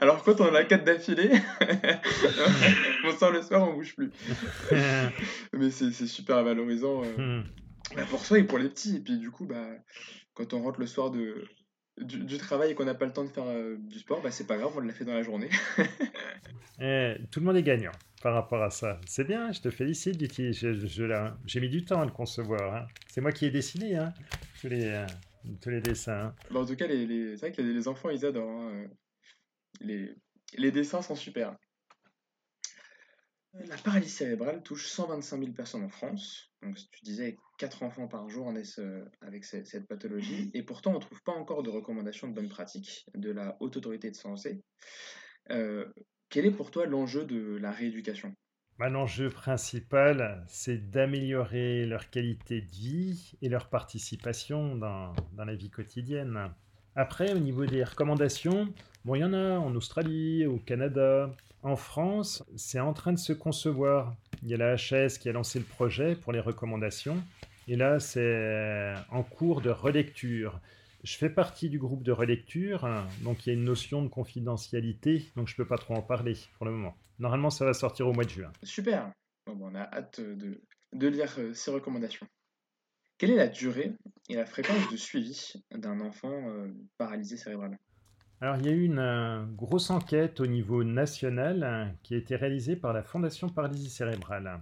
[0.00, 1.30] Alors quand on a quatre d'affilée,
[3.04, 4.10] on sort le soir, on bouge plus.
[5.52, 7.02] Mais c'est c'est super valorisant.
[7.04, 7.42] euh, Hmm.
[7.96, 8.96] Bah, pour soi et pour les petits.
[8.96, 9.66] Et puis du coup, bah,
[10.34, 11.44] quand on rentre le soir de,
[11.98, 14.30] du, du travail et qu'on n'a pas le temps de faire euh, du sport, bah,
[14.30, 15.50] c'est pas grave, on l'a fait dans la journée.
[16.80, 19.00] Eh, tout le monde est gagnant par rapport à ça.
[19.06, 20.16] C'est bien, je te félicite
[20.86, 21.38] jeu-là.
[21.46, 22.74] J'ai mis du temps à le concevoir.
[22.74, 22.86] hein.
[23.08, 24.12] C'est moi qui ai dessiné hein,
[24.60, 25.06] tous, les, euh,
[25.62, 26.20] tous les dessins.
[26.26, 26.34] hein.
[26.50, 28.62] Bah, en tout cas, les, les- c'est vrai que les, les enfants, ils adorent.
[28.68, 28.88] euh,
[29.80, 30.16] Les,
[30.56, 31.56] les dessins sont super.
[33.68, 36.50] La paralysie cérébrale touche 125 000 personnes en France.
[36.64, 40.50] Donc, tu disais 4 enfants par jour naissent euh, avec ce- cette pathologie.
[40.54, 43.76] Et pourtant, on ne trouve pas encore de recommandations de bonne pratique de la Haute
[43.76, 44.62] Autorité de Santé.
[45.50, 45.86] Euh,
[46.30, 48.34] quel est pour toi l'enjeu de la rééducation?
[48.78, 55.54] Bah, L'enjeu principal, c'est d'améliorer leur qualité de vie et leur participation dans, dans la
[55.54, 56.50] vie quotidienne.
[56.96, 58.72] Après, au niveau des recommandations,
[59.04, 61.30] bon, il y en a en Australie, au Canada.
[61.62, 64.16] En France, c'est en train de se concevoir.
[64.42, 67.22] Il y a la HS qui a lancé le projet pour les recommandations.
[67.68, 70.60] Et là, c'est en cours de relecture.
[71.02, 74.08] Je fais partie du groupe de relecture, hein, donc il y a une notion de
[74.08, 76.96] confidentialité, donc je ne peux pas trop en parler pour le moment.
[77.18, 78.50] Normalement, ça va sortir au mois de juin.
[78.62, 79.12] Super.
[79.46, 80.62] On a hâte de,
[80.94, 82.26] de lire euh, ces recommandations.
[83.18, 83.92] Quelle est la durée
[84.30, 87.78] et la fréquence de suivi d'un enfant euh, paralysé cérébral?
[88.40, 92.18] Alors, il y a eu une euh, grosse enquête au niveau national euh, qui a
[92.18, 94.60] été réalisée par la Fondation Paralysie Cérébrale,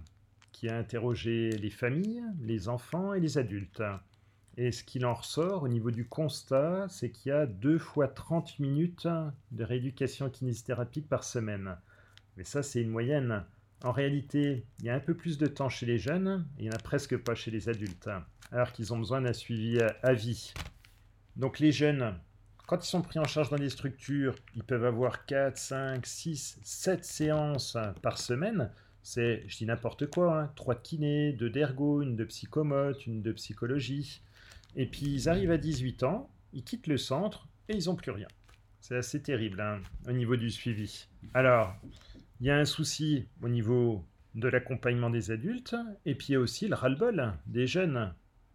[0.51, 3.83] qui a interrogé les familles, les enfants et les adultes.
[4.55, 8.07] Et ce qu'il en ressort au niveau du constat, c'est qu'il y a 2 fois
[8.07, 9.07] 30 minutes
[9.51, 11.75] de rééducation kinésithérapique par semaine.
[12.37, 13.43] Mais ça, c'est une moyenne.
[13.83, 16.69] En réalité, il y a un peu plus de temps chez les jeunes et il
[16.69, 18.09] n'y en a presque pas chez les adultes,
[18.51, 20.53] alors qu'ils ont besoin d'un suivi à- à vie.
[21.35, 22.13] Donc les jeunes,
[22.65, 26.59] quand ils sont pris en charge dans des structures, ils peuvent avoir 4, 5, 6,
[26.63, 28.71] 7 séances par semaine.
[29.01, 33.21] C'est, je dis n'importe quoi, hein, 3 de kiné, 2 d'ergo, une de psychomote, une
[33.21, 34.21] de psychologie.
[34.75, 38.11] Et puis ils arrivent à 18 ans, ils quittent le centre et ils n'ont plus
[38.11, 38.27] rien.
[38.79, 41.07] C'est assez terrible hein, au niveau du suivi.
[41.33, 41.75] Alors,
[42.39, 46.35] il y a un souci au niveau de l'accompagnement des adultes, et puis il y
[46.35, 48.13] a aussi le ras-le-bol des jeunes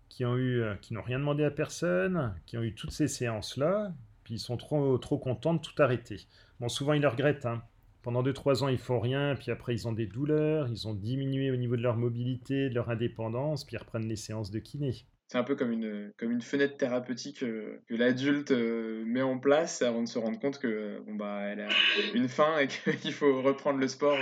[0.09, 3.09] qui ont eu, euh, qui n'ont rien demandé à personne, qui ont eu toutes ces
[3.09, 3.93] séances-là,
[4.25, 6.27] puis ils sont trop, trop contents de tout arrêter.
[6.61, 7.47] Bon, souvent ils le regrettent.
[7.47, 7.63] hein.
[8.03, 11.51] Pendant 2-3 ans, ils font rien, puis après ils ont des douleurs, ils ont diminué
[11.51, 14.95] au niveau de leur mobilité, de leur indépendance, puis ils reprennent les séances de kiné.
[15.27, 19.39] C'est un peu comme une, comme une fenêtre thérapeutique euh, que l'adulte euh, met en
[19.39, 21.69] place avant de se rendre compte que bon, bah, elle a
[22.15, 22.67] une fin et
[23.01, 24.17] qu'il faut reprendre le sport.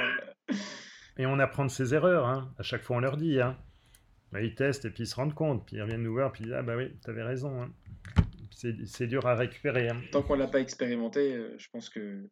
[1.16, 2.53] Et on apprend de ses erreurs, hein.
[2.59, 3.40] à chaque fois on leur dit.
[3.40, 3.57] Hein.
[4.32, 6.42] Bah, ils testent et puis ils se rendent compte, puis ils reviennent nous voir, puis
[6.42, 7.62] ils disent Ah bah oui, t'avais raison.
[7.62, 7.72] hein.
[8.52, 9.88] C'est dur à récupérer.
[9.88, 10.00] hein.
[10.12, 12.28] Tant qu'on l'a pas expérimenté, euh, je pense que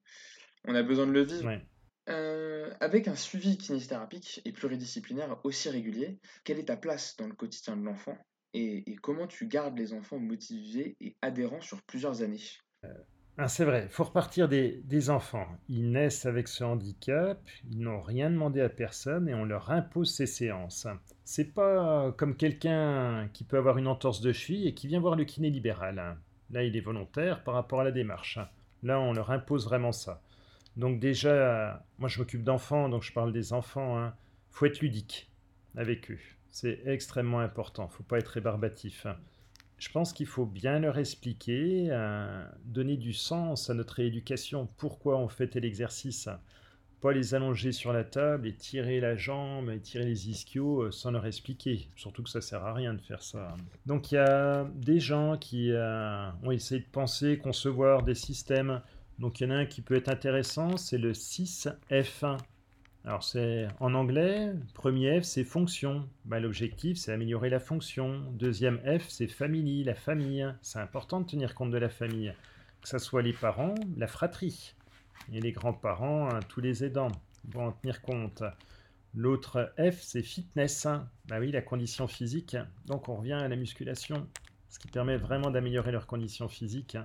[0.66, 1.46] on a besoin de le vivre.
[1.46, 1.62] Ouais.
[2.09, 7.35] Euh, avec un suivi kinésithérapique et pluridisciplinaire aussi régulier, quelle est ta place dans le
[7.35, 8.16] quotidien de l'enfant
[8.52, 12.40] et, et comment tu gardes les enfants motivés et adhérents sur plusieurs années?
[13.37, 15.49] Ah, c'est vrai, il faut repartir des, des enfants.
[15.68, 20.14] Ils naissent avec ce handicap, ils n'ont rien demandé à personne et on leur impose
[20.14, 20.87] ces séances.
[21.25, 25.16] C'est pas comme quelqu'un qui peut avoir une entorse de cheville et qui vient voir
[25.16, 26.16] le kiné libéral.
[26.51, 28.38] Là, il est volontaire par rapport à la démarche.
[28.85, 30.23] Là, on leur impose vraiment ça.
[30.77, 33.99] Donc déjà, moi je m'occupe d'enfants, donc je parle des enfants.
[33.99, 34.14] Hein.
[34.51, 35.29] faut être ludique
[35.77, 36.18] avec eux.
[36.53, 37.88] C'est extrêmement important.
[37.88, 39.07] faut pas être rébarbatif.
[39.85, 45.18] Je pense qu'il faut bien leur expliquer, euh, donner du sens à notre rééducation, pourquoi
[45.18, 46.31] on fait tel exercice?
[47.03, 50.90] Pas les allonger sur la table et tirer la jambe et tirer les ischios euh,
[50.90, 51.90] sans leur expliquer.
[51.97, 53.55] Surtout que ça sert à rien de faire ça.
[53.85, 58.81] Donc il y a des gens qui euh, ont essayé de penser, concevoir des systèmes.
[59.18, 62.38] Donc il y en a un qui peut être intéressant, c'est le 6F1.
[63.07, 66.09] Alors c'est en anglais, premier F c'est fonction.
[66.25, 68.23] Bah, L'objectif c'est améliorer la fonction.
[68.33, 70.47] Deuxième F c'est family, la famille.
[70.62, 72.35] C'est important de tenir compte de la famille.
[72.81, 74.75] Que ce soit les parents, la fratrie.
[75.33, 77.12] Et les grands-parents, hein, tous les aidants
[77.51, 78.43] vont en tenir compte.
[79.14, 80.87] L'autre F c'est fitness.
[81.27, 82.57] Bah oui, la condition physique.
[82.87, 84.27] Donc on revient à la musculation.
[84.71, 86.97] Ce qui permet vraiment d'améliorer leur condition physique.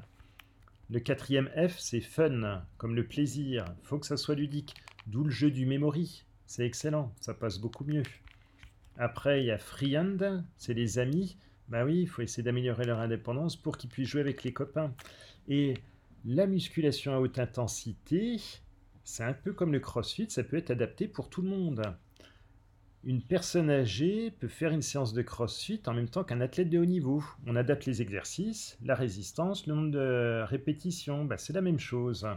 [0.90, 3.66] Le quatrième F, c'est fun, comme le plaisir.
[3.84, 4.74] Faut que ça soit ludique.
[5.08, 6.26] D'où le jeu du memory.
[6.46, 8.04] C'est excellent, ça passe beaucoup mieux.
[8.98, 11.38] Après, il y a friend, c'est les amis.
[11.68, 14.94] Bah oui, il faut essayer d'améliorer leur indépendance pour qu'ils puissent jouer avec les copains.
[15.48, 15.76] Et
[16.26, 18.38] la musculation à haute intensité,
[19.04, 21.82] c'est un peu comme le crossfit, ça peut être adapté pour tout le monde.
[23.06, 26.78] Une personne âgée peut faire une séance de crossfit en même temps qu'un athlète de
[26.78, 27.24] haut niveau.
[27.48, 32.28] On adapte les exercices, la résistance, le nombre de répétitions, bah, c'est la même chose.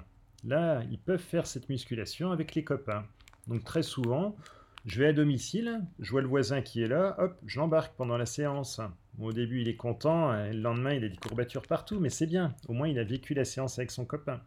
[0.45, 3.05] Là, ils peuvent faire cette musculation avec les copains.
[3.47, 4.37] Donc très souvent,
[4.85, 8.17] je vais à domicile, je vois le voisin qui est là, hop, je l'embarque pendant
[8.17, 8.81] la séance.
[9.21, 12.55] au début, il est content, le lendemain, il a des courbatures partout, mais c'est bien.
[12.69, 14.41] Au moins, il a vécu la séance avec son copain.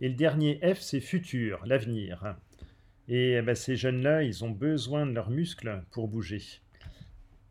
[0.00, 2.36] Et le dernier F, c'est futur, l'avenir.
[3.08, 6.42] Et eh ben, ces jeunes-là, ils ont besoin de leurs muscles pour bouger.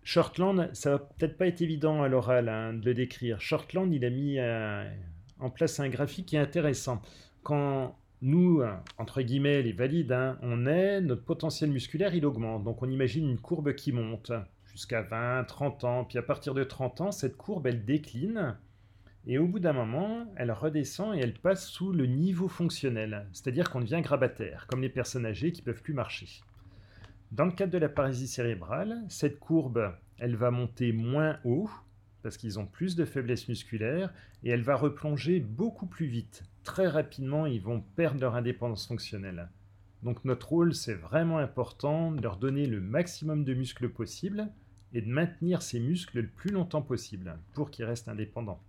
[0.04, 3.40] Shortland, ça va peut-être pas être évident à l'oral hein, de le décrire.
[3.42, 4.84] Shortland, il a mis euh,
[5.40, 7.02] en place un graphique qui est intéressant.
[7.44, 8.62] Quand nous,
[8.98, 12.64] entre guillemets, les valides, hein, on est, notre potentiel musculaire, il augmente.
[12.64, 14.32] Donc on imagine une courbe qui monte
[14.66, 16.06] jusqu'à 20, 30 ans.
[16.06, 18.58] Puis à partir de 30 ans, cette courbe, elle décline.
[19.28, 23.28] Et au bout d'un moment, elle redescend et elle passe sous le niveau fonctionnel.
[23.34, 26.42] C'est-à-dire qu'on devient grabataire, comme les personnes âgées qui peuvent plus marcher.
[27.32, 31.70] Dans le cadre de la paralysie cérébrale, cette courbe, elle va monter moins haut,
[32.24, 34.12] parce qu'ils ont plus de faiblesse musculaire,
[34.44, 36.44] et elle va replonger beaucoup plus vite.
[36.64, 39.50] Très rapidement, ils vont perdre leur indépendance fonctionnelle.
[40.04, 44.48] Donc notre rôle, c'est vraiment important de leur donner le maximum de muscles possible
[44.94, 48.62] et de maintenir ces muscles le plus longtemps possible pour qu'ils restent indépendants.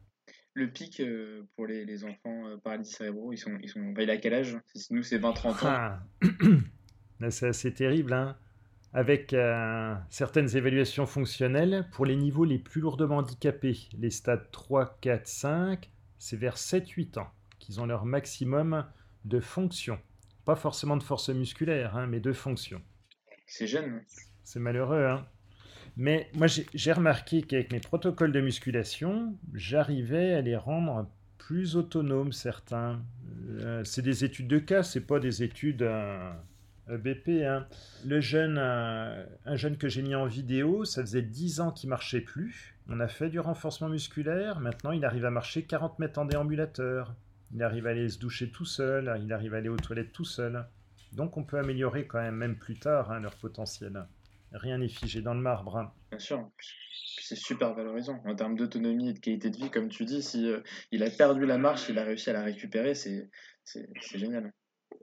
[0.54, 4.10] Le pic euh, pour les, enfants euh, paralysés cérébraux, ils sont, ils sont, bah, il
[4.10, 4.58] a quel âge?
[4.90, 5.56] Nous, c'est 20-30 ans.
[5.62, 6.02] Ah.
[7.30, 8.36] c'est assez terrible, hein
[8.94, 14.98] avec euh, certaines évaluations fonctionnelles, pour les niveaux les plus lourdement handicapés, les stades 3,
[15.00, 17.30] 4, 5, c'est vers 7-8 ans
[17.62, 18.84] qu'ils ont leur maximum
[19.24, 19.98] de fonction.
[20.44, 22.82] Pas forcément de force musculaire, hein, mais de fonction.
[23.46, 24.02] C'est jeune.
[24.44, 25.26] C'est malheureux, hein.
[25.96, 32.32] Mais moi, j'ai remarqué qu'avec mes protocoles de musculation, j'arrivais à les rendre plus autonomes,
[32.32, 33.02] certains.
[33.60, 35.82] Euh, c'est des études de cas, c'est pas des études...
[35.82, 36.32] Euh,
[36.88, 37.44] euh, BP.
[37.44, 37.66] Hein.
[38.04, 41.88] Le jeune, euh, un jeune que j'ai mis en vidéo, ça faisait 10 ans qu'il
[41.88, 42.74] marchait plus.
[42.88, 44.60] On a fait du renforcement musculaire.
[44.60, 47.14] Maintenant, il arrive à marcher 40 mètres en déambulateur.
[47.54, 49.20] Il arrive à aller se doucher tout seul.
[49.22, 50.66] Il arrive à aller aux toilettes tout seul.
[51.12, 54.06] Donc, on peut améliorer quand même, même plus tard, hein, leur potentiel.
[54.52, 55.76] Rien n'est figé dans le marbre.
[55.76, 55.92] Hein.
[56.10, 56.50] Bien sûr.
[57.20, 60.22] C'est super valorisant en termes d'autonomie et de qualité de vie, comme tu dis.
[60.22, 60.60] Si euh,
[60.90, 63.30] il a perdu la marche, il a réussi à la récupérer, c'est
[64.14, 64.52] génial.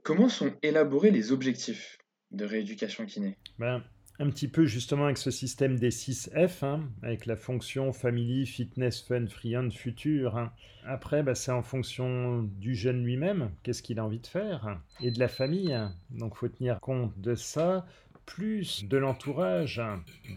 [0.02, 1.98] Comment sont élaborés les objectifs
[2.30, 3.36] de rééducation kiné?
[3.58, 3.82] Ben,
[4.20, 8.44] Un petit peu justement avec ce système des 6 F, hein, avec la fonction family,
[8.44, 10.36] fitness, fun, free and future.
[10.36, 10.52] Hein.
[10.84, 15.10] Après, ben, c'est en fonction du jeune lui-même, qu'est-ce qu'il a envie de faire, et
[15.10, 15.74] de la famille.
[16.10, 17.86] Donc faut tenir compte de ça,
[18.26, 19.80] plus de l'entourage,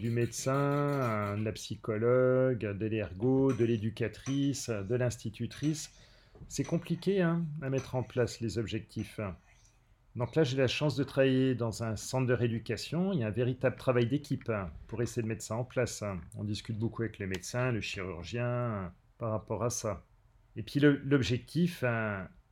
[0.00, 5.90] du médecin, de la psychologue, de l'ergo, de l'éducatrice, de l'institutrice.
[6.48, 9.20] C'est compliqué hein, à mettre en place les objectifs.
[10.16, 13.12] Donc là, j'ai la chance de travailler dans un centre de rééducation.
[13.12, 16.02] Il y a un véritable travail d'équipe hein, pour essayer de mettre ça en place.
[16.02, 16.20] Hein.
[16.36, 20.04] On discute beaucoup avec les médecins, le chirurgien hein, par rapport à ça.
[20.56, 21.82] Et puis l'objectif,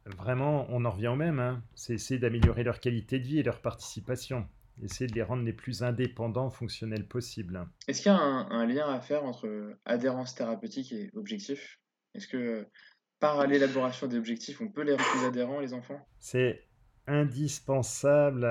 [0.06, 3.60] vraiment, on en revient au même, c'est essayer d'améliorer leur qualité de vie et leur
[3.60, 4.48] participation.
[4.82, 7.64] Essayer de les rendre les plus indépendants, fonctionnels possibles.
[7.86, 11.78] Est-ce qu'il y a un, un, lien à faire entre adhérence thérapeutique et objectif?
[12.14, 12.66] Est-ce que
[13.20, 16.04] par l'élaboration des objectifs, on peut les rendre plus adhérents, les enfants?
[16.18, 16.64] C'est
[17.06, 18.48] indispensable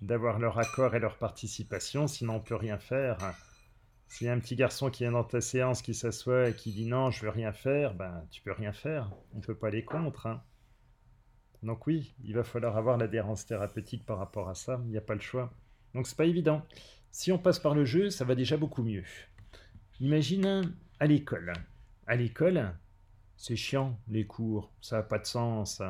[0.00, 3.18] d'avoir leur accord et leur participation, sinon on peut rien faire.
[4.06, 6.72] S'il y a un petit garçon qui est dans ta séance, qui s'assoit et qui
[6.72, 9.12] dit non, je veux rien faire, ben tu peux rien faire.
[9.34, 10.26] On peut pas aller contre.
[10.26, 10.42] Hein.
[11.62, 14.80] Donc oui, il va falloir avoir l'adhérence thérapeutique par rapport à ça.
[14.84, 15.52] Il n'y a pas le choix.
[15.94, 16.64] Donc c'est pas évident.
[17.10, 19.04] Si on passe par le jeu, ça va déjà beaucoup mieux.
[20.00, 21.52] Imagine à l'école.
[22.06, 22.74] À l'école,
[23.36, 25.82] c'est chiant les cours, ça n'a pas de sens.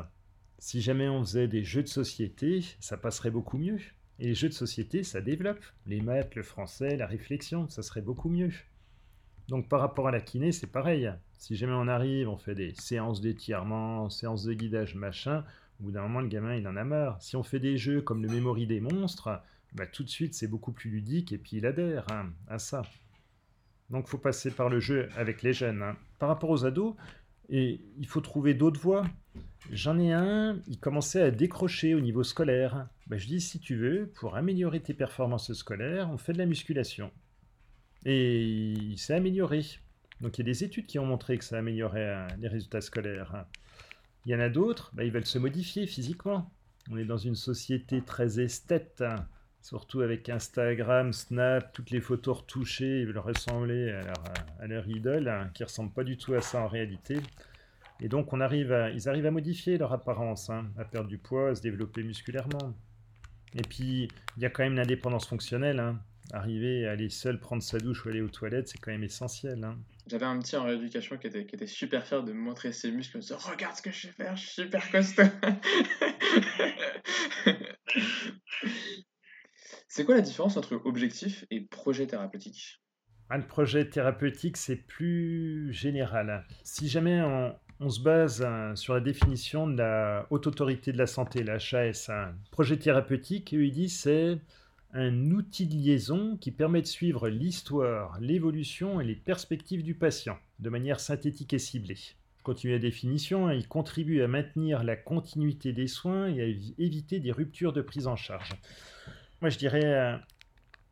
[0.61, 3.79] Si jamais on faisait des jeux de société, ça passerait beaucoup mieux.
[4.19, 5.63] Et les jeux de société, ça développe.
[5.85, 8.51] Les maths, le français, la réflexion, ça serait beaucoup mieux.
[9.47, 11.09] Donc par rapport à la kiné, c'est pareil.
[11.37, 15.45] Si jamais on arrive, on fait des séances d'étirement, séances de guidage, machin,
[15.79, 17.21] au bout d'un moment, le gamin, il en a marre.
[17.21, 19.41] Si on fait des jeux comme le Memory des monstres,
[19.71, 22.81] bah, tout de suite, c'est beaucoup plus ludique et puis il adhère hein, à ça.
[23.89, 25.81] Donc faut passer par le jeu avec les jeunes.
[25.81, 25.95] Hein.
[26.19, 26.95] Par rapport aux ados,
[27.49, 29.03] et il faut trouver d'autres voies.
[29.71, 32.87] J'en ai un, il commençait à décrocher au niveau scolaire.
[33.07, 36.45] Ben, je dis, si tu veux, pour améliorer tes performances scolaires, on fait de la
[36.45, 37.11] musculation.
[38.05, 39.63] Et il s'est amélioré.
[40.21, 42.81] Donc il y a des études qui ont montré que ça améliorait euh, les résultats
[42.81, 43.45] scolaires.
[44.25, 46.51] Il y en a d'autres, bah, ils veulent se modifier physiquement.
[46.89, 49.27] On est dans une société très esthète, hein.
[49.61, 53.91] surtout avec Instagram, Snap, toutes les photos retouchées, ils veulent ressembler
[54.59, 57.19] à leur, idole, hein, qui ne ressemble pas du tout à ça en réalité.
[58.01, 61.49] Et donc on arrive ils arrivent à modifier leur apparence, hein, à perdre du poids,
[61.49, 62.73] à se développer musculairement.
[63.55, 64.07] Et puis,
[64.37, 65.95] il y a quand même l'indépendance fonctionnelle.
[66.31, 69.67] Arriver à aller seul prendre sa douche ou aller aux toilettes, c'est quand même essentiel.
[70.05, 72.91] J'avais un petit en rééducation qui était, qui était super fier de me montrer ses
[72.91, 75.23] muscles en disant Regarde ce que je sais faire, je suis super costaud.
[79.87, 82.79] c'est quoi la différence entre objectif et projet thérapeutique?
[83.31, 86.45] Ah, projet thérapeutique, c'est plus général.
[86.63, 87.55] Si jamais on,
[87.87, 92.09] se base hein, sur la définition de la haute autorité de la santé, la HAS,
[92.09, 94.37] un projet thérapeutique, eux, ils disent c'est
[94.93, 100.37] un outil de liaison qui permet de suivre l'histoire, l'évolution et les perspectives du patient
[100.59, 101.99] de manière synthétique et ciblée.
[102.43, 103.53] Continue la définition, hein.
[103.53, 106.45] il contribue à maintenir la continuité des soins et à
[106.83, 108.49] éviter des ruptures de prise en charge.
[109.41, 110.17] Moi je dirais, euh,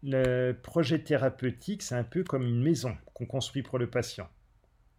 [0.04, 4.30] le projet thérapeutique, c'est un peu comme une maison qu'on construit pour le patient.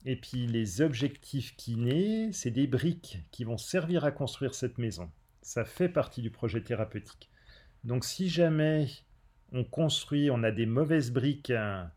[0.05, 5.11] Et puis les objectifs naissent, c'est des briques qui vont servir à construire cette maison.
[5.43, 7.31] Ça fait partie du projet thérapeutique.
[7.85, 8.89] Donc si jamais
[9.53, 11.91] on construit, on a des mauvaises briques hein,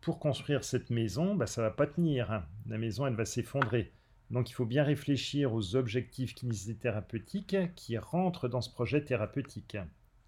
[0.00, 2.30] pour construire cette maison, bah, ça va pas tenir.
[2.30, 2.46] Hein.
[2.66, 3.92] La maison, elle va s'effondrer.
[4.30, 9.76] Donc il faut bien réfléchir aux objectifs kinésithérapeutiques qui rentrent dans ce projet thérapeutique.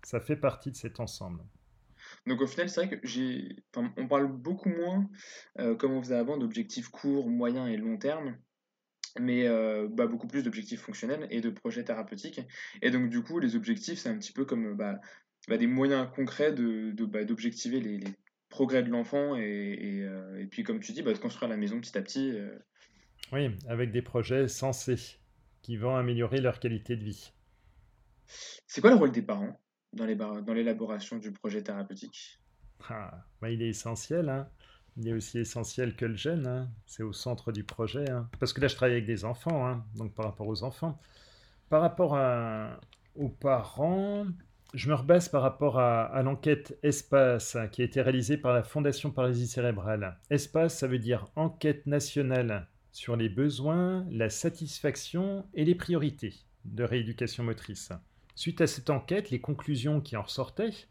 [0.05, 1.43] Ça fait partie de cet ensemble.
[2.27, 5.09] Donc au final, c'est vrai que j'ai, on parle beaucoup moins,
[5.59, 8.37] euh, comme on faisait avant, d'objectifs courts, moyens et long terme
[9.21, 12.41] mais euh, bah, beaucoup plus d'objectifs fonctionnels et de projets thérapeutiques.
[12.83, 15.01] Et donc, du coup, les objectifs, c'est un petit peu comme bah,
[15.49, 18.01] bah, des moyens concrets de, d'objectiver les,
[18.49, 21.97] progrès de l'enfant et, euh, et, puis, comme tu dis, de construire la maison petit
[21.99, 22.31] à petit.
[22.33, 22.59] Euh.
[23.33, 25.19] Oui, avec des projets sensés
[25.63, 27.33] qui vont améliorer leur qualité de vie.
[28.67, 29.61] C'est quoi le rôle des parents?
[29.93, 30.05] Dans,
[30.55, 32.41] l'élaboration du projet thérapeutique
[32.89, 34.29] ah, Il est essentiel.
[34.29, 34.49] Hein
[34.99, 36.69] il est aussi essentiel que le jeune, hein.
[36.87, 38.11] c'est au centre du projet.
[38.11, 38.29] Hein.
[38.41, 41.01] Parce que là, je travaille avec des enfants, donc par rapport aux enfants.
[41.69, 42.19] Par rapport
[43.15, 44.27] aux parents,
[44.75, 49.11] je me rebase par rapport à, l'enquête Espace qui a été réalisée par la Fondation
[49.11, 50.19] Paralysie Cérébrale.
[50.31, 56.83] Espace, ça veut dire enquête nationale sur les besoins, la satisfaction et les priorités de
[56.83, 57.93] rééducation motrice.
[58.39, 60.87] Suite à cette enquête, les conclusions qui en ressortaient, il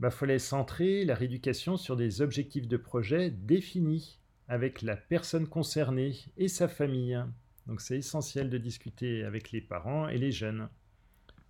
[0.00, 6.16] bah, fallait centrer la rééducation sur des objectifs de projet définis avec la personne concernée
[6.36, 7.16] et sa famille.
[7.68, 10.68] Donc c'est essentiel de discuter avec les parents et les jeunes.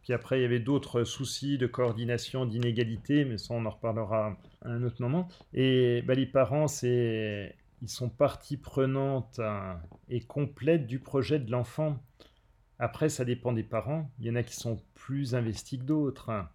[0.02, 4.36] Puis après, il y avait d'autres soucis de coordination, d'inégalité, mais ça, on en reparlera
[4.60, 5.26] à un autre moment.
[5.54, 7.54] Et bah, les parents, ils
[7.86, 11.98] sont partie prenante hein, et complète du projet de l'enfant.
[12.82, 14.10] Après, ça dépend des parents.
[14.18, 16.30] Il y en a qui sont plus investis que d'autres.
[16.30, 16.48] Hein.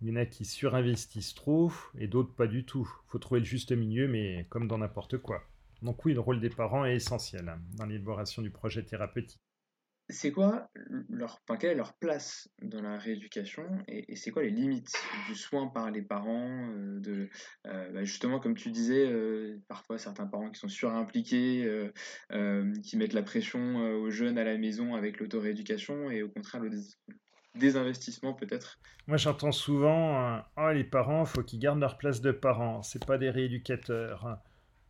[0.00, 2.88] Il y en a qui surinvestissent trop et d'autres pas du tout.
[3.06, 5.42] Il faut trouver le juste milieu, mais comme dans n'importe quoi.
[5.82, 9.40] Donc oui, le rôle des parents est essentiel hein, dans l'élaboration du projet thérapeutique.
[10.10, 10.70] C'est quoi
[11.10, 14.94] leur, quelle est leur place dans la rééducation et, c'est quoi les limites
[15.28, 17.28] du soin par les parents euh, de
[17.66, 21.90] euh, bah, justement comme tu disais euh, parfois certains parents qui sont surimpliqués
[22.82, 26.70] qui mettent la pression aux jeunes à la maison avec l'autorééducation et au contraire le,
[27.54, 28.78] des investissements peut-être?
[29.06, 33.18] Moi j'entends souvent oh, les parents, faut qu'ils gardent leur place de parents, c'est pas
[33.18, 34.38] des rééducateurs.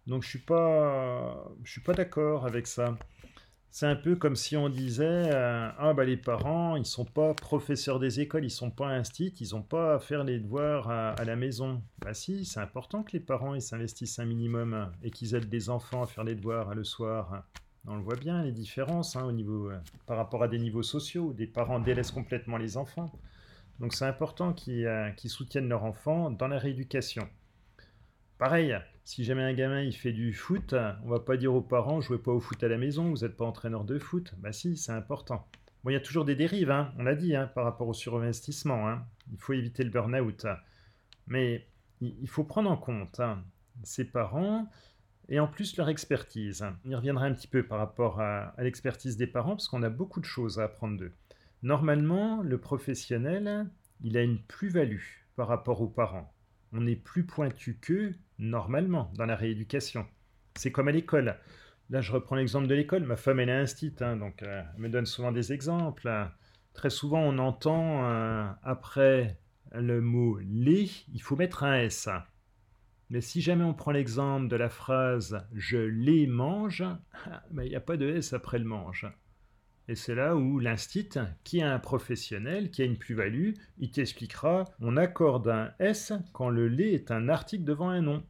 [0.07, 2.97] Donc je suis pas je suis pas d'accord avec ça.
[3.71, 7.35] C'est un peu comme si on disait euh, ah bah les parents, ils sont pas
[7.35, 11.25] professeurs des écoles, ils sont pas instits, ils ont pas à faire les devoirs à,
[11.25, 11.83] la maison.
[12.01, 15.71] Bah si, c'est important que les parents ils s'investissent un minimum et qu'ils aident les
[15.71, 17.45] enfants à faire les devoirs le soir.
[17.87, 20.83] On le voit bien, les différences hein, au niveau, euh, par rapport à des niveaux
[20.83, 21.33] sociaux.
[21.33, 23.13] Des parents délaissent complètement les enfants.
[23.81, 27.29] Donc c'est important euh, qu'ils soutiennent leur enfant dans la rééducation.
[28.37, 28.77] Pareil,
[29.09, 32.19] si jamais un gamin il fait du foot, on va pas dire aux parents jouez
[32.19, 34.35] pas au foot à la maison, vous n'êtes pas entraîneur de foot.
[34.37, 35.49] Bah si, c'est important.
[35.83, 37.95] Bon, il y a toujours des dérives, hein, on l'a dit, hein, par rapport au
[37.95, 38.87] surinvestissement.
[38.87, 39.07] Hein.
[39.33, 40.47] Il faut éviter le burn-out.
[41.27, 41.67] Mais
[42.03, 43.23] il faut prendre en compte
[43.83, 44.69] ces parents
[45.31, 46.67] et en plus leur expertise.
[46.85, 49.89] On y reviendra un petit peu par rapport à, l'expertise des parents, parce qu'on a
[49.89, 51.15] beaucoup de choses à apprendre d'eux.
[51.63, 53.71] Normalement, le professionnel,
[54.03, 55.01] il a une plus-value
[55.35, 56.31] par rapport aux parents.
[56.75, 60.07] On est plus pointu qu'eux, normalement, dans la rééducation.
[60.55, 61.37] C'est comme à l'école.
[61.91, 63.05] Là, je reprends l'exemple de l'école.
[63.05, 66.11] Ma femme, elle est instite, hein, donc euh, elle me donne souvent des exemples.
[66.75, 69.39] Très souvent, on entend euh, après
[69.73, 72.09] le mot les, il faut mettre un S.
[73.11, 76.85] Mais si jamais on prend l'exemple de la phrase je les mange,
[77.51, 79.07] ben, il n'y a pas de S après le mange.
[79.89, 81.09] Et c'est là où l'instit,
[81.45, 86.51] qui est un professionnel, qui a une plus-value, il t'expliquera on accorde un S quand
[86.51, 88.23] le lait est un article devant un nom.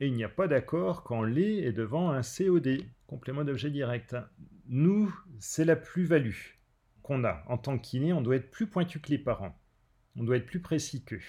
[0.00, 4.14] Et il n'y a pas d'accord quand lait est devant un COD, complément d'objet direct.
[4.68, 6.36] Nous, c'est la plus-value
[7.02, 7.42] qu'on a.
[7.48, 9.58] En tant que kiné, on doit être plus pointu que les parents.
[10.16, 11.20] On doit être plus précis qu'eux.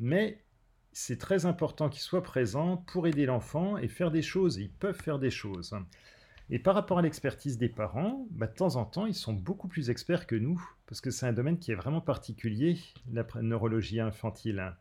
[0.00, 0.44] Mais
[0.92, 4.56] c'est très important qu'ils soient présents pour aider l'enfant et faire des choses.
[4.56, 5.76] Ils peuvent faire des choses.
[6.50, 9.68] Et par rapport à l'expertise des parents, bah, de temps en temps, ils sont beaucoup
[9.68, 12.78] plus experts que nous, parce que c'est un domaine qui est vraiment particulier,
[13.12, 14.74] la neurologie infantile.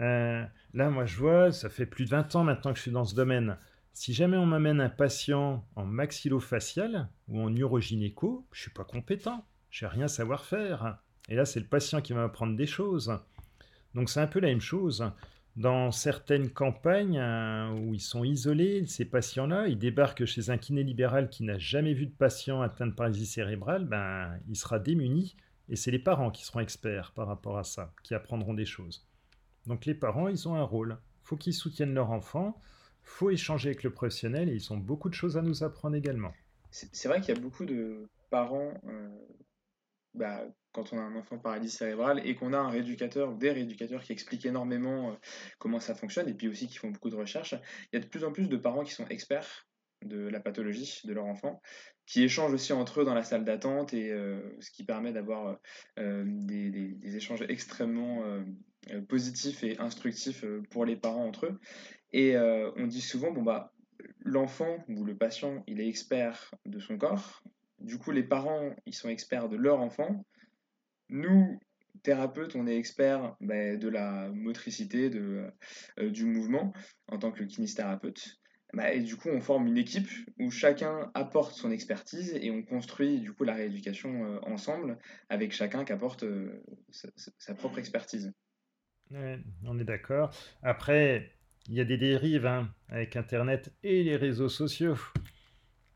[0.00, 2.90] Euh, là, moi, je vois, ça fait plus de 20 ans maintenant que je suis
[2.90, 3.56] dans ce domaine.
[3.92, 9.44] Si jamais on m'amène un patient en maxillofacial ou en neurogynéco, je suis pas compétent,
[9.70, 10.98] je n'ai rien savoir faire.
[11.28, 13.16] Et là, c'est le patient qui va m'apprendre des choses.
[13.94, 15.04] Donc c'est un peu la même chose.
[15.56, 20.82] Dans certaines campagnes euh, où ils sont isolés, ces patients-là, ils débarquent chez un kiné
[20.82, 25.36] libéral qui n'a jamais vu de patient atteint de paralysie cérébrale, ben, il sera démuni.
[25.68, 29.06] Et c'est les parents qui seront experts par rapport à ça, qui apprendront des choses.
[29.66, 30.98] Donc les parents, ils ont un rôle.
[31.22, 32.58] Il faut qu'ils soutiennent leur enfant,
[33.02, 36.32] faut échanger avec le professionnel et ils ont beaucoup de choses à nous apprendre également.
[36.70, 39.08] C'est vrai qu'il y a beaucoup de parents euh,
[40.14, 40.42] bah,
[40.72, 44.02] quand on a un enfant paralysie cérébrale et qu'on a un rééducateur ou des rééducateurs
[44.02, 45.14] qui expliquent énormément euh,
[45.58, 47.54] comment ça fonctionne et puis aussi qui font beaucoup de recherches,
[47.92, 49.66] il y a de plus en plus de parents qui sont experts
[50.02, 51.62] de la pathologie de leur enfant,
[52.06, 55.60] qui échangent aussi entre eux dans la salle d'attente et euh, ce qui permet d'avoir
[56.00, 58.24] euh, des, échanges extrêmement
[59.08, 61.60] positifs et instructifs pour les parents entre eux.
[62.12, 63.72] Et on dit souvent, bon bah,
[64.18, 67.42] l'enfant ou le patient, il est expert de son corps,
[67.82, 70.24] du coup, les parents, ils sont experts de leur enfant.
[71.08, 71.58] Nous,
[72.02, 75.50] thérapeutes, on est experts ben, de la motricité, de,
[75.98, 76.72] euh, du mouvement
[77.08, 78.38] en tant que kinésithérapeute.
[78.74, 82.62] Ben, et du coup, on forme une équipe où chacun apporte son expertise et on
[82.62, 84.98] construit du coup la rééducation euh, ensemble
[85.28, 88.32] avec chacun qui apporte euh, sa, propre expertise.
[89.10, 90.34] on est d'accord.
[90.62, 91.32] Après,
[91.68, 94.96] il y a des dérives hein, avec Internet et les réseaux sociaux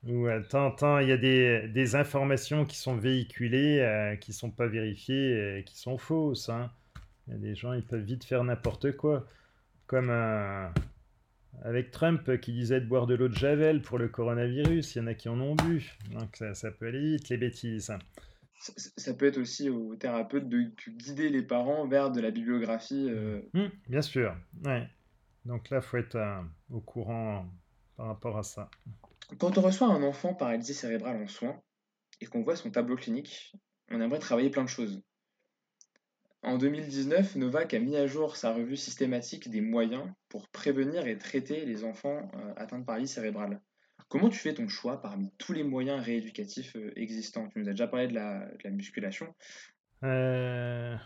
[0.05, 4.51] où euh, temps il y a des, informations qui sont véhiculées, euh, qui ne sont
[4.51, 6.49] pas vérifiées, et qui sont fausses.
[6.49, 6.71] Hein.
[7.27, 9.27] Il y a des gens, ils peuvent vite faire n'importe quoi.
[9.87, 10.69] Comme euh,
[11.63, 14.95] avec Trump qui disait de boire de l'eau de Javel pour le coronavirus.
[14.95, 15.97] Il y en a qui en ont bu.
[16.13, 17.93] Donc ça, peut aller vite, les bêtises.
[18.59, 23.11] Ça, peut être aussi au thérapeute de, guider les parents vers de la bibliographie.
[23.53, 24.37] Mmh, bien sûr.
[24.65, 24.89] Ouais.
[25.45, 26.19] Donc là, il faut être
[26.71, 27.47] au courant
[27.97, 28.71] par rapport à ça.
[29.39, 31.61] Quand on reçoit un enfant paralysé cérébral en soins
[32.21, 33.53] et qu'on voit son tableau clinique,
[33.91, 35.03] on aimerait travailler plein de choses.
[36.43, 41.19] En 2019, Novak a mis à jour sa revue systématique des moyens pour prévenir et
[41.19, 43.61] traiter les enfants euh, atteints de paralysie cérébrale.
[44.09, 47.49] Comment tu fais ton choix parmi tous les moyens rééducatifs euh, existants?
[47.49, 49.35] Tu nous as déjà parlé de la, musculation.
[50.05, 50.97] Euh,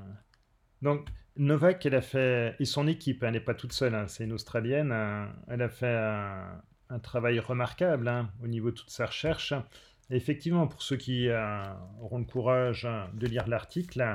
[0.82, 1.06] donc,
[1.36, 4.32] Novak, elle a fait, et son équipe, elle n'est pas toute seule, hein, c'est une
[4.32, 9.06] Australienne, hein, elle a fait un, un travail remarquable hein, au niveau de toute sa
[9.06, 9.54] recherche.
[10.10, 11.62] effectivement, pour ceux qui euh,
[12.00, 14.14] auront le courage hein, de lire l'article,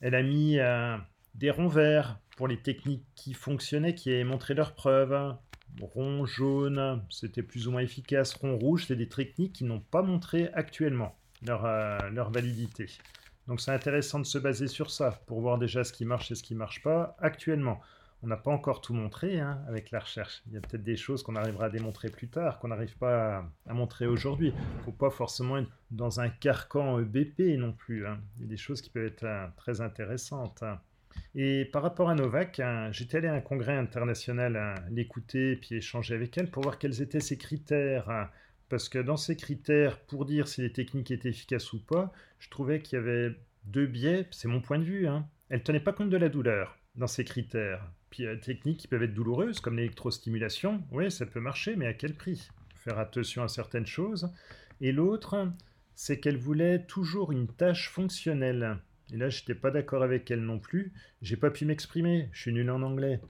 [0.00, 0.96] elle a mis euh,
[1.34, 5.36] des ronds verts pour les techniques qui fonctionnaient, qui avaient montré leurs preuves.
[5.80, 8.34] Rond jaune, c'était plus ou moins efficace.
[8.34, 12.86] Rond rouge, c'est des techniques qui n'ont pas montré actuellement leur, euh, leur validité.
[13.48, 16.34] Donc c'est intéressant de se baser sur ça pour voir déjà ce qui marche et
[16.34, 17.80] ce qui ne marche pas actuellement
[18.22, 20.42] on n'a pas encore tout montré hein, avec la recherche.
[20.46, 23.44] Il y a peut-être des choses qu'on arrivera à démontrer plus tard, qu'on n'arrive pas
[23.66, 24.52] à, montrer aujourd'hui.
[24.56, 28.06] Il ne faut pas forcément être dans un carcan EBP non plus.
[28.06, 28.20] Hein.
[28.36, 30.62] Il y a des choses qui peuvent être euh, très intéressantes.
[30.62, 30.80] Hein.
[31.34, 32.62] Et par rapport à Novak,
[32.92, 37.20] j'étais allé à un congrès international l'écouter puis échanger avec elle pour voir quels étaient
[37.20, 38.30] ses critères.
[38.70, 42.48] Parce que dans ces critères, pour dire si les techniques étaient efficaces ou pas, je
[42.48, 45.06] trouvais qu'il y avait deux biais, c'est mon point de vue.
[45.50, 47.90] Elle ne tenait pas compte de la douleur dans ces critères.
[48.10, 51.94] Puis euh, techniques qui peuvent être douloureuses, comme l'électrostimulation, oui, ça peut marcher, mais à
[51.94, 52.48] quel prix?
[52.76, 54.30] Faire attention à certaines choses.
[54.80, 55.48] Et l'autre,
[55.94, 58.78] c'est qu'elle voulait toujours une tâche fonctionnelle.
[59.12, 60.92] Et là, je n'étais pas d'accord avec elle non plus.
[61.20, 62.28] J'ai pas pu m'exprimer.
[62.32, 63.20] Je suis nul en anglais.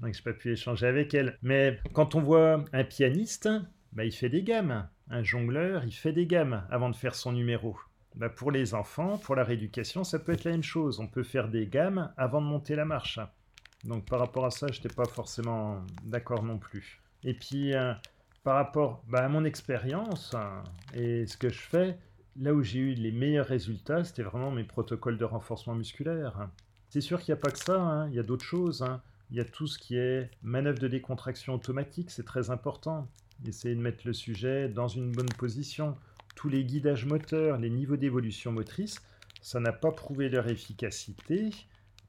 [0.00, 1.38] Donc, j'ai pas pu échanger avec elle.
[1.42, 3.48] Mais quand on voit un pianiste,
[3.92, 4.88] bah, il fait des gammes.
[5.08, 7.76] Un jongleur, il fait des gammes avant de faire son numéro.
[8.14, 11.00] Bah, pour les enfants, pour la rééducation, ça peut être la même chose.
[11.00, 13.18] On peut faire des gammes avant de monter la marche.
[13.84, 17.00] Donc par rapport à ça, je n'étais pas forcément d'accord non plus.
[17.24, 17.92] Et puis euh,
[18.44, 20.62] par rapport bah, à mon expérience hein,
[20.94, 21.98] et ce que je fais,
[22.36, 26.48] là où j'ai eu les meilleurs résultats, c'était vraiment mes protocoles de renforcement musculaire.
[26.88, 28.08] C'est sûr qu'il n'y a pas que ça, hein.
[28.08, 28.82] il y a d'autres choses.
[28.82, 29.00] Hein.
[29.30, 33.08] Il y a tout ce qui est manœuvre de décontraction automatique, c'est très important.
[33.46, 35.96] Essayer de mettre le sujet dans une bonne position
[36.34, 39.00] tous les guidages moteurs, les niveaux d'évolution motrice,
[39.40, 41.50] ça n'a pas prouvé leur efficacité.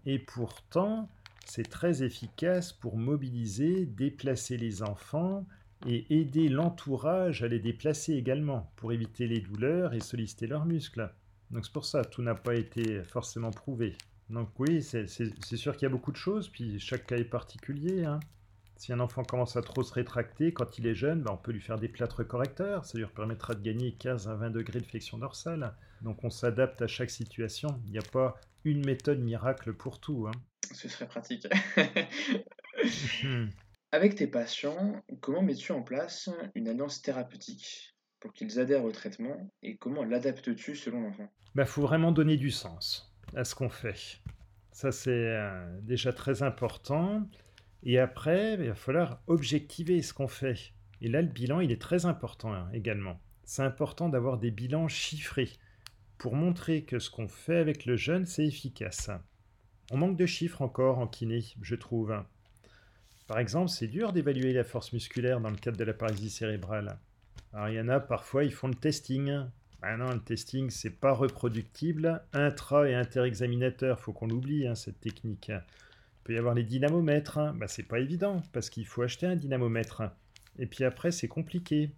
[0.05, 1.09] Et pourtant,
[1.45, 5.45] c'est très efficace pour mobiliser, déplacer les enfants
[5.87, 11.11] et aider l'entourage à les déplacer également, pour éviter les douleurs et solliciter leurs muscles.
[11.51, 13.95] Donc c'est pour ça, tout n'a pas été forcément prouvé.
[14.29, 15.07] Donc oui, c'est
[15.57, 18.05] sûr qu'il y a beaucoup de choses, puis chaque cas est particulier.
[18.05, 18.19] Hein.
[18.77, 21.51] Si un enfant commence à trop se rétracter quand il est jeune, ben, on peut
[21.51, 24.85] lui faire des plâtres correcteurs, ça lui permettra de gagner 15 à 20 degrés de
[24.85, 25.73] flexion dorsale.
[26.01, 30.27] Donc on s'adapte à chaque situation, il n'y a pas une méthode miracle pour tout.
[30.27, 30.31] Hein.
[30.73, 31.47] Ce serait pratique.
[33.91, 39.51] Avec tes patients, comment mets-tu en place une alliance thérapeutique pour qu'ils adhèrent au traitement
[39.61, 41.31] et comment l'adaptes-tu selon l'enfant?
[41.53, 44.19] Il bah, faut vraiment donner du sens à ce qu'on fait.
[44.71, 47.29] Ça, c'est euh, déjà très important.
[47.85, 50.73] Et après, il va falloir objectiver ce qu'on fait.
[51.01, 53.19] Et là, le bilan, il est très important hein, également.
[53.43, 55.49] C'est important d'avoir des bilans chiffrés
[56.17, 59.09] pour montrer que ce qu'on fait avec le jeune, c'est efficace.
[59.91, 62.15] On manque de chiffres encore en kiné, je trouve.
[63.27, 66.97] Par exemple, c'est dur d'évaluer la force musculaire dans le cadre de la paralysie cérébrale.
[67.51, 69.31] Alors, il y en a parfois, ils font le testing.
[69.81, 72.23] Ah non, le testing, c'est pas reproductible.
[72.31, 75.51] Intra- et inter-examinateur, faut qu'on l'oublie, hein, cette technique.
[76.23, 77.53] Il peut y avoir les dynamomètres.
[77.55, 80.03] Bah, c'est pas évident, parce qu'il faut acheter un dynamomètre.
[80.57, 81.91] Et puis après, c'est compliqué.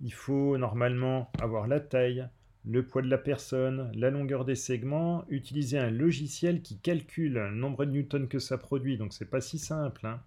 [0.00, 2.28] Il faut normalement avoir la taille,
[2.64, 7.50] le poids de la personne, la longueur des segments, utiliser un logiciel qui calcule le
[7.50, 8.98] nombre de newtons que ça produit.
[8.98, 10.06] Donc c'est pas si simple.
[10.06, 10.20] Hein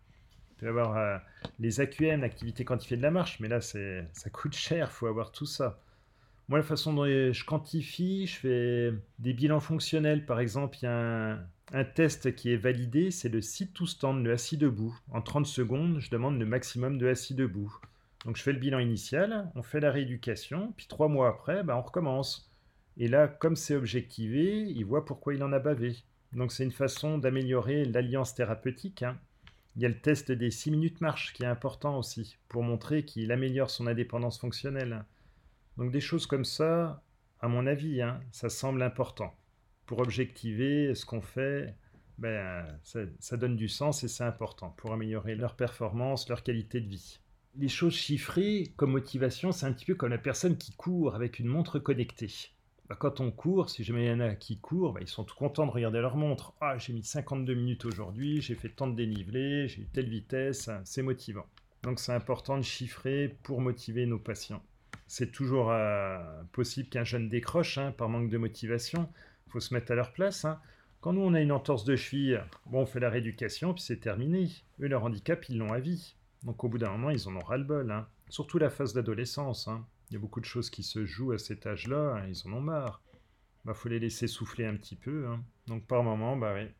[0.64, 1.18] peut avoir euh,
[1.60, 5.32] les AQM, l'activité quantifiée de la marche, mais là, ça coûte cher, il faut avoir
[5.32, 5.80] tout ça.
[6.50, 10.26] Moi, la façon dont je quantifie, je fais des bilans fonctionnels.
[10.26, 11.48] Par exemple, il y a un,
[11.96, 14.98] test qui est validé, c'est le sit to stand, le assis debout.
[15.12, 17.74] En 30 secondes, je demande le maximum de assis debout.
[18.26, 21.76] Donc, je fais le bilan initial, on fait la rééducation, puis trois mois après, ben,
[21.76, 22.52] on recommence.
[22.98, 25.96] Et là, comme c'est objectivé, il voit pourquoi il en a bavé.
[26.32, 29.04] Donc, c'est une façon d'améliorer l'alliance thérapeutique.
[29.04, 29.18] Hein.
[29.76, 33.04] Il y a le test des 6 minutes marche qui est important aussi, pour montrer
[33.06, 35.04] qu'il améliore son indépendance fonctionnelle.
[35.78, 37.02] Donc des choses comme ça,
[37.40, 39.36] à mon avis, hein, ça semble important.
[39.86, 41.76] Pour objectiver ce qu'on fait,
[42.18, 46.88] ben, ça, donne du sens et c'est important pour améliorer leur performance, leur qualité de
[46.88, 47.20] vie.
[47.56, 51.40] Les choses chiffrées comme motivation, c'est un petit peu comme la personne qui court avec
[51.40, 52.32] une montre connectée.
[52.90, 55.24] Bah, quand on court, si jamais il y en a qui courent, bah, ils sont
[55.24, 56.54] tout contents de regarder leur montre.
[56.62, 60.70] Ah, j'ai mis 52 minutes aujourd'hui, j'ai fait tant de dénivelé, j'ai eu telle vitesse,
[60.84, 61.46] c'est motivant.
[61.84, 64.64] Donc c'est important de chiffrer pour motiver nos patients.
[65.08, 66.18] C'est toujours euh,
[66.54, 69.10] possible qu'un jeune décroche hein, par manque de motivation.
[69.54, 70.46] Faut se mettre à leur place.
[70.46, 70.60] Hein.
[71.00, 74.00] Quand nous on a une entorse de cheville, bon, on fait la rééducation puis c'est
[74.00, 74.50] terminé.
[74.82, 76.16] Eux, leur handicap, ils l'ont à vie.
[76.42, 77.92] Donc au bout d'un moment, ils en ont ras-le-bol.
[77.92, 78.08] Hein.
[78.30, 79.70] Surtout la phase d'adolescence.
[80.10, 82.54] Il y a beaucoup de choses qui se jouent à cet âge-là, hein, ils en
[82.54, 83.04] ont marre.
[83.64, 85.28] Bah, faut les laisser souffler un petit peu.
[85.28, 85.44] Hein.
[85.68, 86.74] Donc par moment, bah ouais,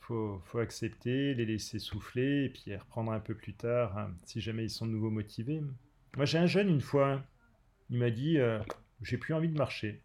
[0.00, 4.62] faut, accepter, les laisser souffler, et puis reprendre un peu plus tard, hein, si jamais
[4.62, 5.60] ils sont de nouveau motivés.
[6.16, 7.20] Moi j'ai un jeune une fois,
[7.90, 8.60] il m'a dit euh,
[9.00, 10.04] j'ai plus envie de marcher.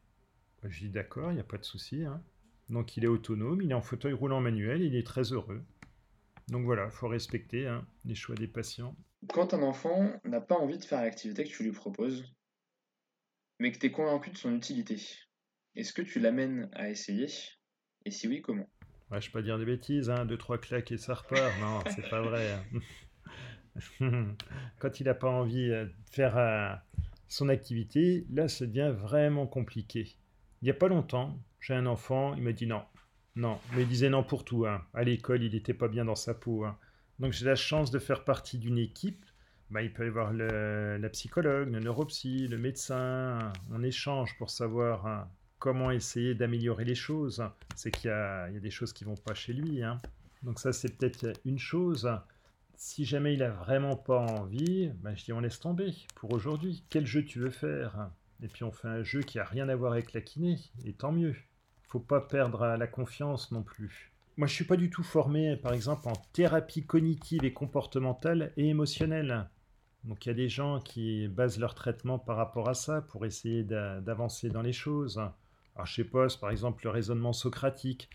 [0.64, 2.04] Je dis d'accord, il n'y a pas de souci.
[2.70, 5.64] Donc il est autonome, il est en fauteuil roulant manuel, il est très heureux.
[6.48, 7.70] Donc voilà, il faut respecter
[8.06, 8.96] les choix des patients.
[9.34, 12.26] Quand un enfant n'a pas envie de faire l'activité que tu lui proposes,
[13.60, 15.02] mais que tu es convaincu de son utilité.
[15.76, 17.28] Est-ce que tu l'amènes à essayer?
[18.06, 18.70] Et si oui, comment?
[19.12, 21.60] Ouais, Je peux pas dire des bêtises, hein, deux, trois claques et ça repart.
[21.60, 22.52] Non, c'est pas vrai.
[22.52, 22.64] Hein.
[24.80, 26.74] Quand il n'a pas envie euh, de faire euh,
[27.28, 30.16] son activité, là, ça devient vraiment compliqué.
[30.62, 32.84] Il n'y a pas longtemps, j'ai un enfant, il m'a dit non.
[33.36, 34.66] Non, mais il disait non pour tout.
[34.66, 34.82] Hein.
[34.94, 36.66] À l'école, il n'était pas bien dans sa peau.
[36.66, 36.78] Hein.
[37.20, 39.24] Donc j'ai la chance de faire partie d'une équipe
[39.70, 43.52] bah, il peut y avoir la psychologue, le neuropsy, le médecin.
[43.72, 45.30] On échange pour savoir hein,
[45.60, 47.44] comment essayer d'améliorer les choses.
[47.76, 49.84] C'est qu'il y, a des choses qui vont pas chez lui.
[49.84, 50.02] Hein.
[50.44, 52.10] Donc ça, c'est peut-être une chose.
[52.76, 56.86] Si jamais il a vraiment pas envie, bah, je dis on laisse tomber pour aujourd'hui.
[56.90, 58.10] Quel jeu tu veux faire
[58.44, 60.94] Et puis on fait un jeu qui a rien à voir avec la kiné, et
[60.94, 61.36] tant mieux.
[61.84, 64.12] Faut pas perdre la confiance non plus.
[64.38, 68.68] Moi, je suis pas du tout formé, par exemple, en thérapie cognitive et comportementale et
[68.68, 69.48] émotionnelle.
[70.04, 73.26] Donc il y a des gens qui basent leur traitement par rapport à ça pour
[73.26, 75.18] essayer d'avancer dans les choses.
[75.76, 78.10] Alors je sais par exemple le raisonnement socratique.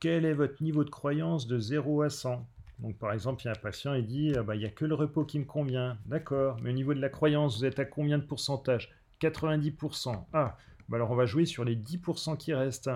[0.00, 2.46] Quel est votre niveau de croyance de 0 à 100
[2.80, 4.70] Donc par exemple, il y a un patient, il dit, ah bah, il n'y a
[4.70, 5.98] que le repos qui me convient.
[6.06, 8.90] D'accord, mais au niveau de la croyance, vous êtes à combien de pourcentage?
[9.20, 10.26] 90%.
[10.32, 10.56] Ah,
[10.88, 12.90] bah alors on va jouer sur les 10% qui restent,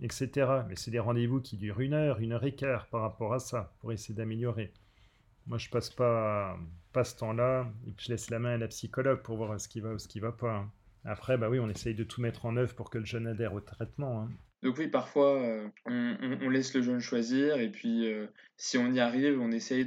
[0.00, 0.30] etc.
[0.68, 3.38] Mais c'est des rendez-vous qui durent une heure, une heure et quart par rapport à
[3.38, 4.72] ça, pour essayer d'améliorer.
[5.46, 6.58] Moi, je passe pas,
[6.92, 9.80] pas ce temps-là et je laisse la main à la psychologue pour voir ce qui
[9.80, 10.56] va ou ce qui va pas.
[10.56, 10.72] Hein.
[11.04, 13.54] Après, bah oui, on essaye de tout mettre en œuvre pour que le jeune adhère
[13.54, 14.22] au traitement.
[14.22, 14.30] hein.
[14.62, 18.98] Donc oui, parfois, euh, on, laisse le jeune choisir, et puis euh, si on y
[18.98, 19.86] arrive, on essaye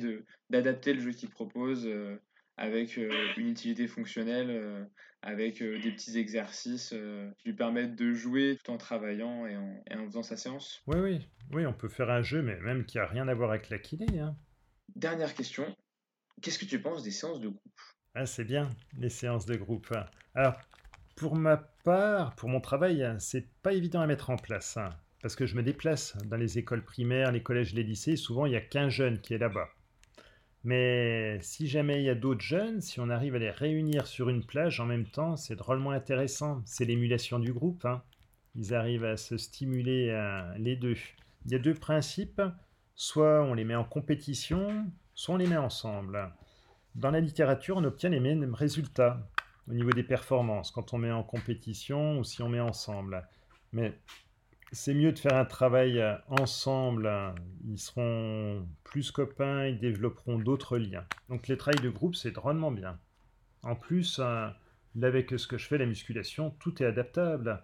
[0.49, 2.15] d'adapter le jeu qu'il propose euh,
[2.55, 4.87] avec une utilité fonctionnelle,
[5.21, 9.57] avec euh, des petits exercices euh, qui lui permettent de jouer tout en travaillant et
[9.57, 10.81] en, et en faisant sa séance.
[10.87, 13.49] Oui, oui, oui, on peut faire un jeu, mais même qui a rien à voir
[13.51, 14.19] avec la kiné.
[14.19, 14.35] hein.
[14.95, 15.75] Dernière question,
[16.41, 17.81] qu'est-ce que tu penses des séances de groupe?
[18.15, 19.93] Ah, c'est bien, les séances de groupe.
[20.33, 20.59] Alors,
[21.15, 24.77] pour ma part, pour mon travail, c'est pas évident à mettre en place.
[24.77, 24.89] hein,
[25.21, 28.51] parce que je me déplace dans les écoles primaires, les collèges, les lycées, souvent il
[28.51, 29.69] n'y a qu'un jeune qui est là-bas.
[30.63, 34.29] Mais si jamais il y a d'autres jeunes, si on arrive à les réunir sur
[34.29, 36.61] une plage en même temps, c'est drôlement intéressant.
[36.65, 37.85] C'est l'émulation du groupe.
[37.85, 38.03] hein.
[38.55, 40.95] Ils arrivent à se stimuler euh, les deux.
[41.45, 42.41] Il y a deux principes.
[42.95, 44.85] Soit on les met en compétition,
[45.15, 46.33] soit on les met ensemble.
[46.95, 49.29] Dans la littérature, on obtient les mêmes résultats
[49.69, 53.25] au niveau des performances quand on met en compétition ou si on met ensemble.
[53.71, 53.93] Mais
[54.71, 57.11] c'est mieux de faire un travail euh, ensemble.
[57.67, 61.05] Ils seront plus copains, ils développeront d'autres liens.
[61.29, 62.99] Donc les travails de groupe, c'est drôlement bien.
[63.63, 64.47] En plus, euh,
[65.01, 67.61] avec ce que je fais, la musculation, tout est adaptable.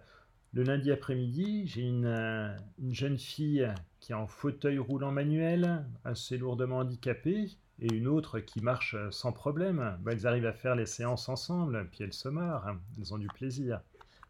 [0.52, 3.68] Le lundi après-midi, j'ai une, euh, une jeune fille
[4.00, 9.10] qui est en fauteuil roulant manuel, assez lourdement handicapée, et une autre qui marche euh,
[9.10, 9.98] sans problème.
[10.00, 13.28] Bah, elles arrivent à faire les séances ensemble, puis elles se marrent, elles ont du
[13.28, 13.80] plaisir.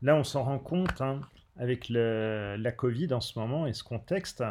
[0.03, 1.21] Là, on s'en rend compte, hein,
[1.59, 4.45] avec la Covid en ce moment et ce contexte,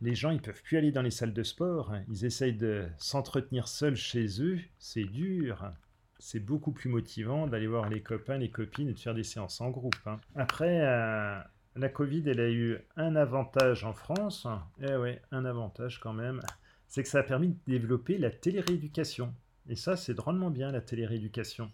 [0.00, 1.94] les gens ils peuvent plus aller dans les salles de sport.
[2.08, 4.60] Ils essayent de s'entretenir seuls chez eux.
[4.78, 5.72] C'est dur.
[6.18, 9.60] C'est beaucoup plus motivant d'aller voir les copains, les copines et de faire des séances
[9.60, 9.96] en groupe.
[10.06, 10.16] hein.
[10.36, 11.38] Après, euh,
[11.76, 14.46] la Covid, elle a eu un avantage en France.
[14.80, 16.40] Eh ouais, un avantage quand même.
[16.86, 19.34] C'est que ça a permis de développer la télérééducation.
[19.68, 21.70] Et ça, c'est drôlement bien, la télérééducation.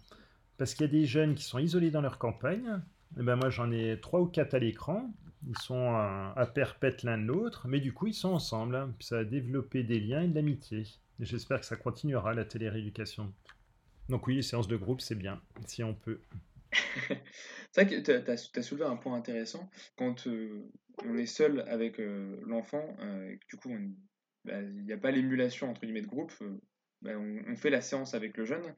[0.57, 2.81] Parce qu'il y a des jeunes qui sont isolés dans leur campagne.
[3.19, 5.13] Eh ben moi, j'en ai trois ou quatre à l'écran.
[5.47, 8.75] Ils sont à, à perpète l'un de l'autre, mais du coup, ils sont ensemble.
[8.75, 8.93] hein.
[8.99, 10.83] Ça a développé des liens et de l'amitié.
[11.19, 13.33] J'espère que ça continuera, la télérééducation.
[14.09, 16.19] Donc oui, les séances de groupe, c'est bien, si on peut.
[17.71, 19.69] C'est vrai que tu as, soulevé un point intéressant.
[19.95, 20.69] Quand euh,
[21.05, 23.73] on est seul avec euh, l'enfant, euh, du coup,
[24.43, 26.33] bah, il n'y a pas l'émulation entre guillemets de groupe,
[27.01, 28.75] bah, on, fait la séance avec le jeune.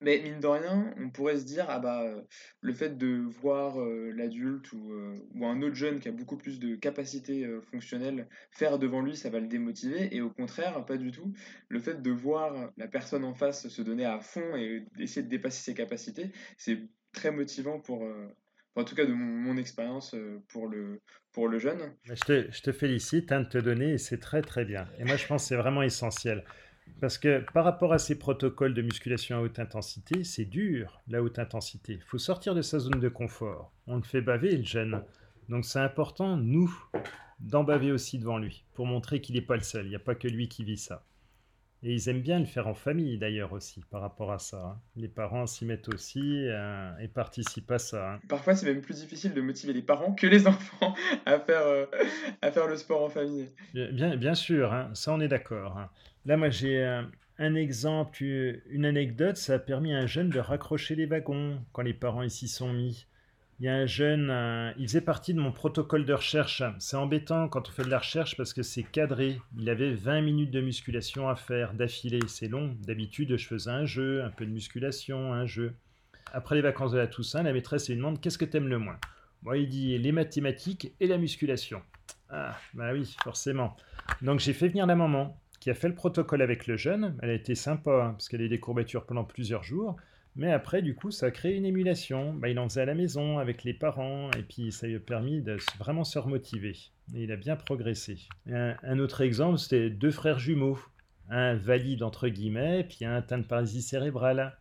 [0.00, 2.22] Mais mine de rien, on pourrait se dire, ah bah, euh,
[2.60, 6.36] le fait de voir euh, l'adulte ou, euh, ou un autre jeune qui a beaucoup
[6.36, 10.14] plus de capacités fonctionnelles faire devant lui, ça va le démotiver.
[10.14, 11.32] Et au contraire, pas du tout.
[11.68, 15.28] Le fait de voir la personne en face se donner à fond et essayer de
[15.28, 18.06] dépasser ses capacités, c'est très motivant pour,
[18.76, 20.14] en tout cas de mon, expérience
[20.48, 21.00] pour le,
[21.58, 21.94] jeune.
[22.04, 24.88] Je te, je te félicite hein, de te donner, et c'est très très bien.
[24.98, 26.44] Et moi, je pense que c'est vraiment essentiel.
[27.00, 31.22] Parce que par rapport à ces protocoles de musculation à haute intensité, c'est dur, la
[31.22, 31.94] haute intensité.
[31.94, 33.72] Il faut sortir de sa zone de confort.
[33.86, 35.02] On le fait baver, le jeune.
[35.48, 36.72] Donc c'est important, nous,
[37.40, 39.86] d'en baver aussi devant lui, pour montrer qu'il n'est pas le seul.
[39.86, 41.04] Il n'y a pas que lui qui vit ça.
[41.86, 44.56] Et ils aiment bien le faire en famille d'ailleurs aussi, par rapport à ça.
[44.56, 44.80] hein.
[44.96, 48.14] Les parents s'y mettent aussi euh, et participent à ça.
[48.14, 48.20] hein.
[48.26, 50.94] Parfois, c'est même plus difficile de motiver les parents que les enfants
[51.26, 51.84] à faire, euh,
[52.40, 53.48] à faire le sport en famille.
[53.74, 55.76] Bien, sûr, hein, ça on est d'accord.
[55.78, 55.90] hein.
[56.26, 57.02] Là, moi j'ai euh,
[57.38, 61.82] un exemple, une anecdote, ça a permis à un jeune de raccrocher les wagons quand
[61.82, 63.06] les parents s'y sont mis.
[63.60, 66.62] Il y a un jeune, euh, il faisait partie de mon protocole de recherche.
[66.80, 69.40] C'est embêtant quand on fait de la recherche parce que c'est cadré.
[69.56, 72.76] Il avait 20 minutes de musculation à faire d'affilée, c'est long.
[72.82, 75.74] D'habitude, je faisais un jeu, un peu de musculation, un jeu.
[76.32, 78.98] Après les vacances de la Toussaint, la maîtresse lui demande qu'est-ce que t'aimes le moins?
[79.42, 81.80] Moi, il dit les mathématiques et la musculation.
[82.30, 83.76] Ah, bah oui, forcément.
[84.20, 87.16] Donc j'ai fait venir la maman qui a fait le protocole avec le jeune.
[87.22, 89.96] Elle a été sympa hein, parce qu'elle a eu des courbatures pendant plusieurs jours.
[90.36, 92.34] Mais après, du coup, ça a créé une émulation.
[92.34, 95.00] Bah, il en faisait à la maison avec les parents et puis ça lui a
[95.00, 96.76] permis de vraiment se remotiver.
[97.14, 98.18] Et il a bien progressé.
[98.48, 100.78] Et Un, autre exemple, c'était deux frères jumeaux.
[101.30, 104.56] Un valide entre guillemets, puis un atteint de paralysie cérébrale.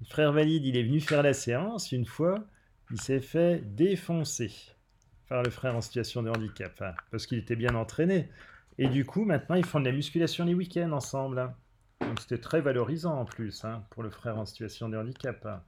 [0.00, 2.44] Le frère valide, il est venu faire la séance une fois.
[2.90, 4.52] Il s'est fait défoncer
[5.28, 8.28] par le frère en situation de handicap, parce qu'il était bien entraîné.
[8.78, 11.38] Et du coup, maintenant, ils font de la musculation les week-ends ensemble.
[11.38, 11.54] hein.
[12.00, 15.64] Donc c'était très valorisant en plus hein, pour le frère en situation de handicap.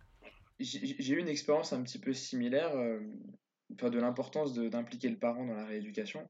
[0.58, 3.00] J'ai eu une expérience un petit peu similaire, euh,
[3.70, 6.28] de l'importance d'impliquer le parent dans la rééducation,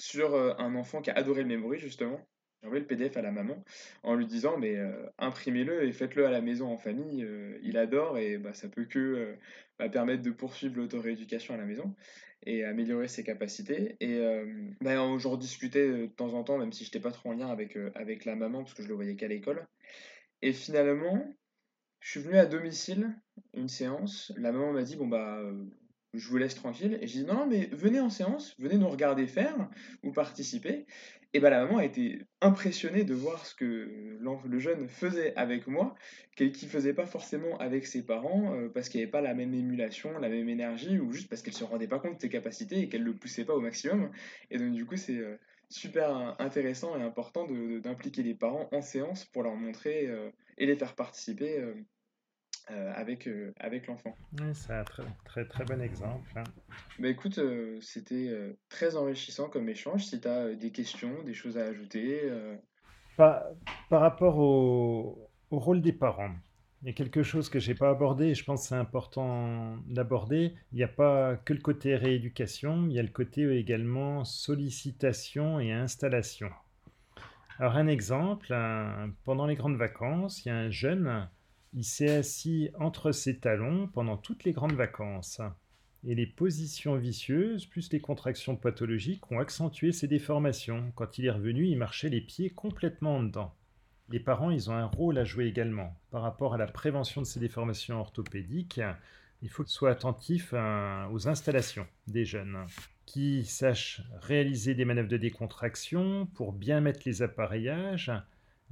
[0.00, 2.20] sur euh, un enfant qui a adoré le memory, justement.
[2.62, 3.64] J'ai envoyé le PDF à la maman
[4.04, 7.24] en lui disant mais euh, imprimez-le et faites-le à la maison en famille.
[7.24, 9.36] euh, il adore et bah, ça peut que euh,
[9.78, 11.94] bah, permettre de poursuivre l'autorééducation à la maison
[12.46, 13.96] et améliorer ses capacités.
[14.00, 14.20] Et
[14.80, 17.48] bah, j'en discutais de temps en temps, même si je n'étais pas trop en lien
[17.48, 19.66] avec, avec la maman parce que je le voyais qu'à l'école.
[20.42, 21.24] Et finalement,
[22.00, 23.16] Je suis venu à domicile,
[23.54, 24.32] une séance.
[24.36, 25.40] La maman m'a dit, bon, bah,
[26.14, 26.98] je vous laisse tranquille.
[27.00, 29.70] Et j'ai dit, non, non, mais venez en séance, venez nous regarder faire
[30.02, 30.86] ou participer.
[31.34, 35.66] Et bah, la maman a été impressionnée de voir ce que le jeune faisait avec
[35.66, 35.94] moi,
[36.36, 39.32] qu'elle ne faisait pas forcément avec ses parents, euh, parce qu'il n'y avait pas la
[39.34, 42.28] même émulation, la même énergie, ou juste parce qu'elle se rendait pas compte de ses
[42.28, 44.10] capacités et qu'elle le poussait pas au maximum.
[44.50, 45.38] Et donc, du coup, c'est euh,
[45.70, 50.66] super in- intéressant et important d'impliquer les parents en séance pour leur montrer euh, et
[50.66, 51.82] les faire participer euh, euh,
[52.68, 54.18] avec, euh, avec l'enfant.
[54.32, 56.30] Oui, c'est un très, très, très bon exemple.
[56.36, 56.52] hein.
[56.98, 60.04] Bah écoute, euh, c'était euh, très enrichissant comme échange.
[60.06, 62.56] Si tu as des questions, des choses à ajouter, euh,
[63.16, 63.44] Par,
[63.88, 66.34] par rapport au, au rôle des parents,
[66.82, 69.78] il y a quelque chose que j'ai pas abordé et je pense que c'est important
[69.86, 70.54] d'aborder.
[70.72, 75.60] Il n'y a pas que le côté rééducation, il y a le côté également sollicitation
[75.60, 76.50] et installation.
[77.58, 81.28] Alors un exemple, un- pendant les grandes vacances, il y a un jeune,
[81.74, 85.40] il s'est assis entre ses talons pendant toutes les grandes vacances.
[86.04, 90.92] Et les positions vicieuses, plus les contractions pathologiques, ont accentué ses déformations.
[90.96, 93.54] Quand il est revenu, il marchait les pieds complètement en dedans.
[94.08, 95.96] Les parents, ils ont un rôle à jouer également.
[96.10, 98.80] Par rapport à la prévention de ces déformations orthopédiques,
[99.42, 102.66] il faut qu'ils soient attentifs euh, aux installations des jeunes,
[103.06, 108.12] qui sachent réaliser des manœuvres de décontraction pour bien mettre les appareillages,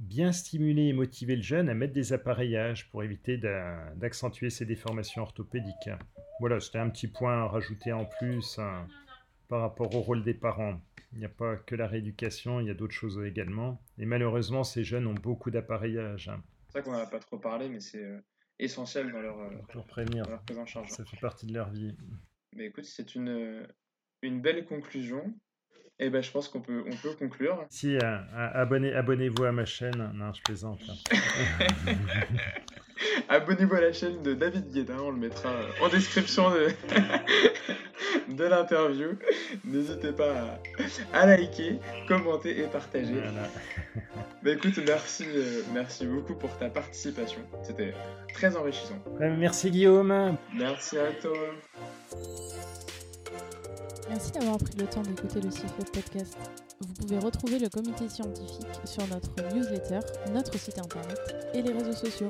[0.01, 4.65] bien stimuler et motiver le jeune à mettre des appareillages pour éviter d'a- d'accentuer ces
[4.65, 5.89] déformations orthopédiques.
[6.39, 8.87] Voilà, c'était un petit point à rajouter en plus hein,
[9.47, 10.81] par rapport au rôle des parents.
[11.13, 13.81] Il n'y a pas que la rééducation, il y a d'autres choses également.
[13.99, 17.37] Et malheureusement, ces jeunes ont beaucoup d'appareillages hein, c'est vrai qu'on n'en a pas trop
[17.37, 18.17] parlé, mais c'est euh,
[18.57, 20.23] essentiel dans leur, euh, pour prévenir.
[20.23, 20.89] dans leur prise en charge.
[20.89, 21.93] Ça fait partie de leur vie.
[22.55, 23.67] Mais écoute, c'est une,
[24.21, 25.33] une belle conclusion.
[25.99, 27.63] Et ben, je pense qu'on peut, on peut conclure.
[27.69, 28.17] Si, euh, euh,
[28.53, 30.11] abonnez, abonnez-vous à ma chaîne.
[30.15, 30.79] Non, je plaisante.
[30.89, 31.15] hein.
[33.29, 35.49] Abonnez-vous à la chaîne de David Guédin, on le mettra
[35.81, 36.67] en description de,
[38.35, 39.17] de l'interview.
[39.65, 40.59] N'hésitez pas
[41.13, 43.13] à, à liker, commenter et partager.
[43.13, 43.47] Voilà.
[44.43, 47.41] Bah écoute, merci, euh, merci beaucoup pour ta participation.
[47.61, 47.93] C'était
[48.33, 48.97] très enrichissant.
[49.19, 50.35] Merci Guillaume.
[50.55, 51.37] Merci à toi.
[54.09, 56.37] Merci d'avoir pris le temps d'écouter le CIFEP podcast.
[56.79, 59.99] Vous pouvez retrouver le comité scientifique sur notre newsletter,
[60.33, 61.19] notre site internet
[61.53, 62.29] et les réseaux sociaux.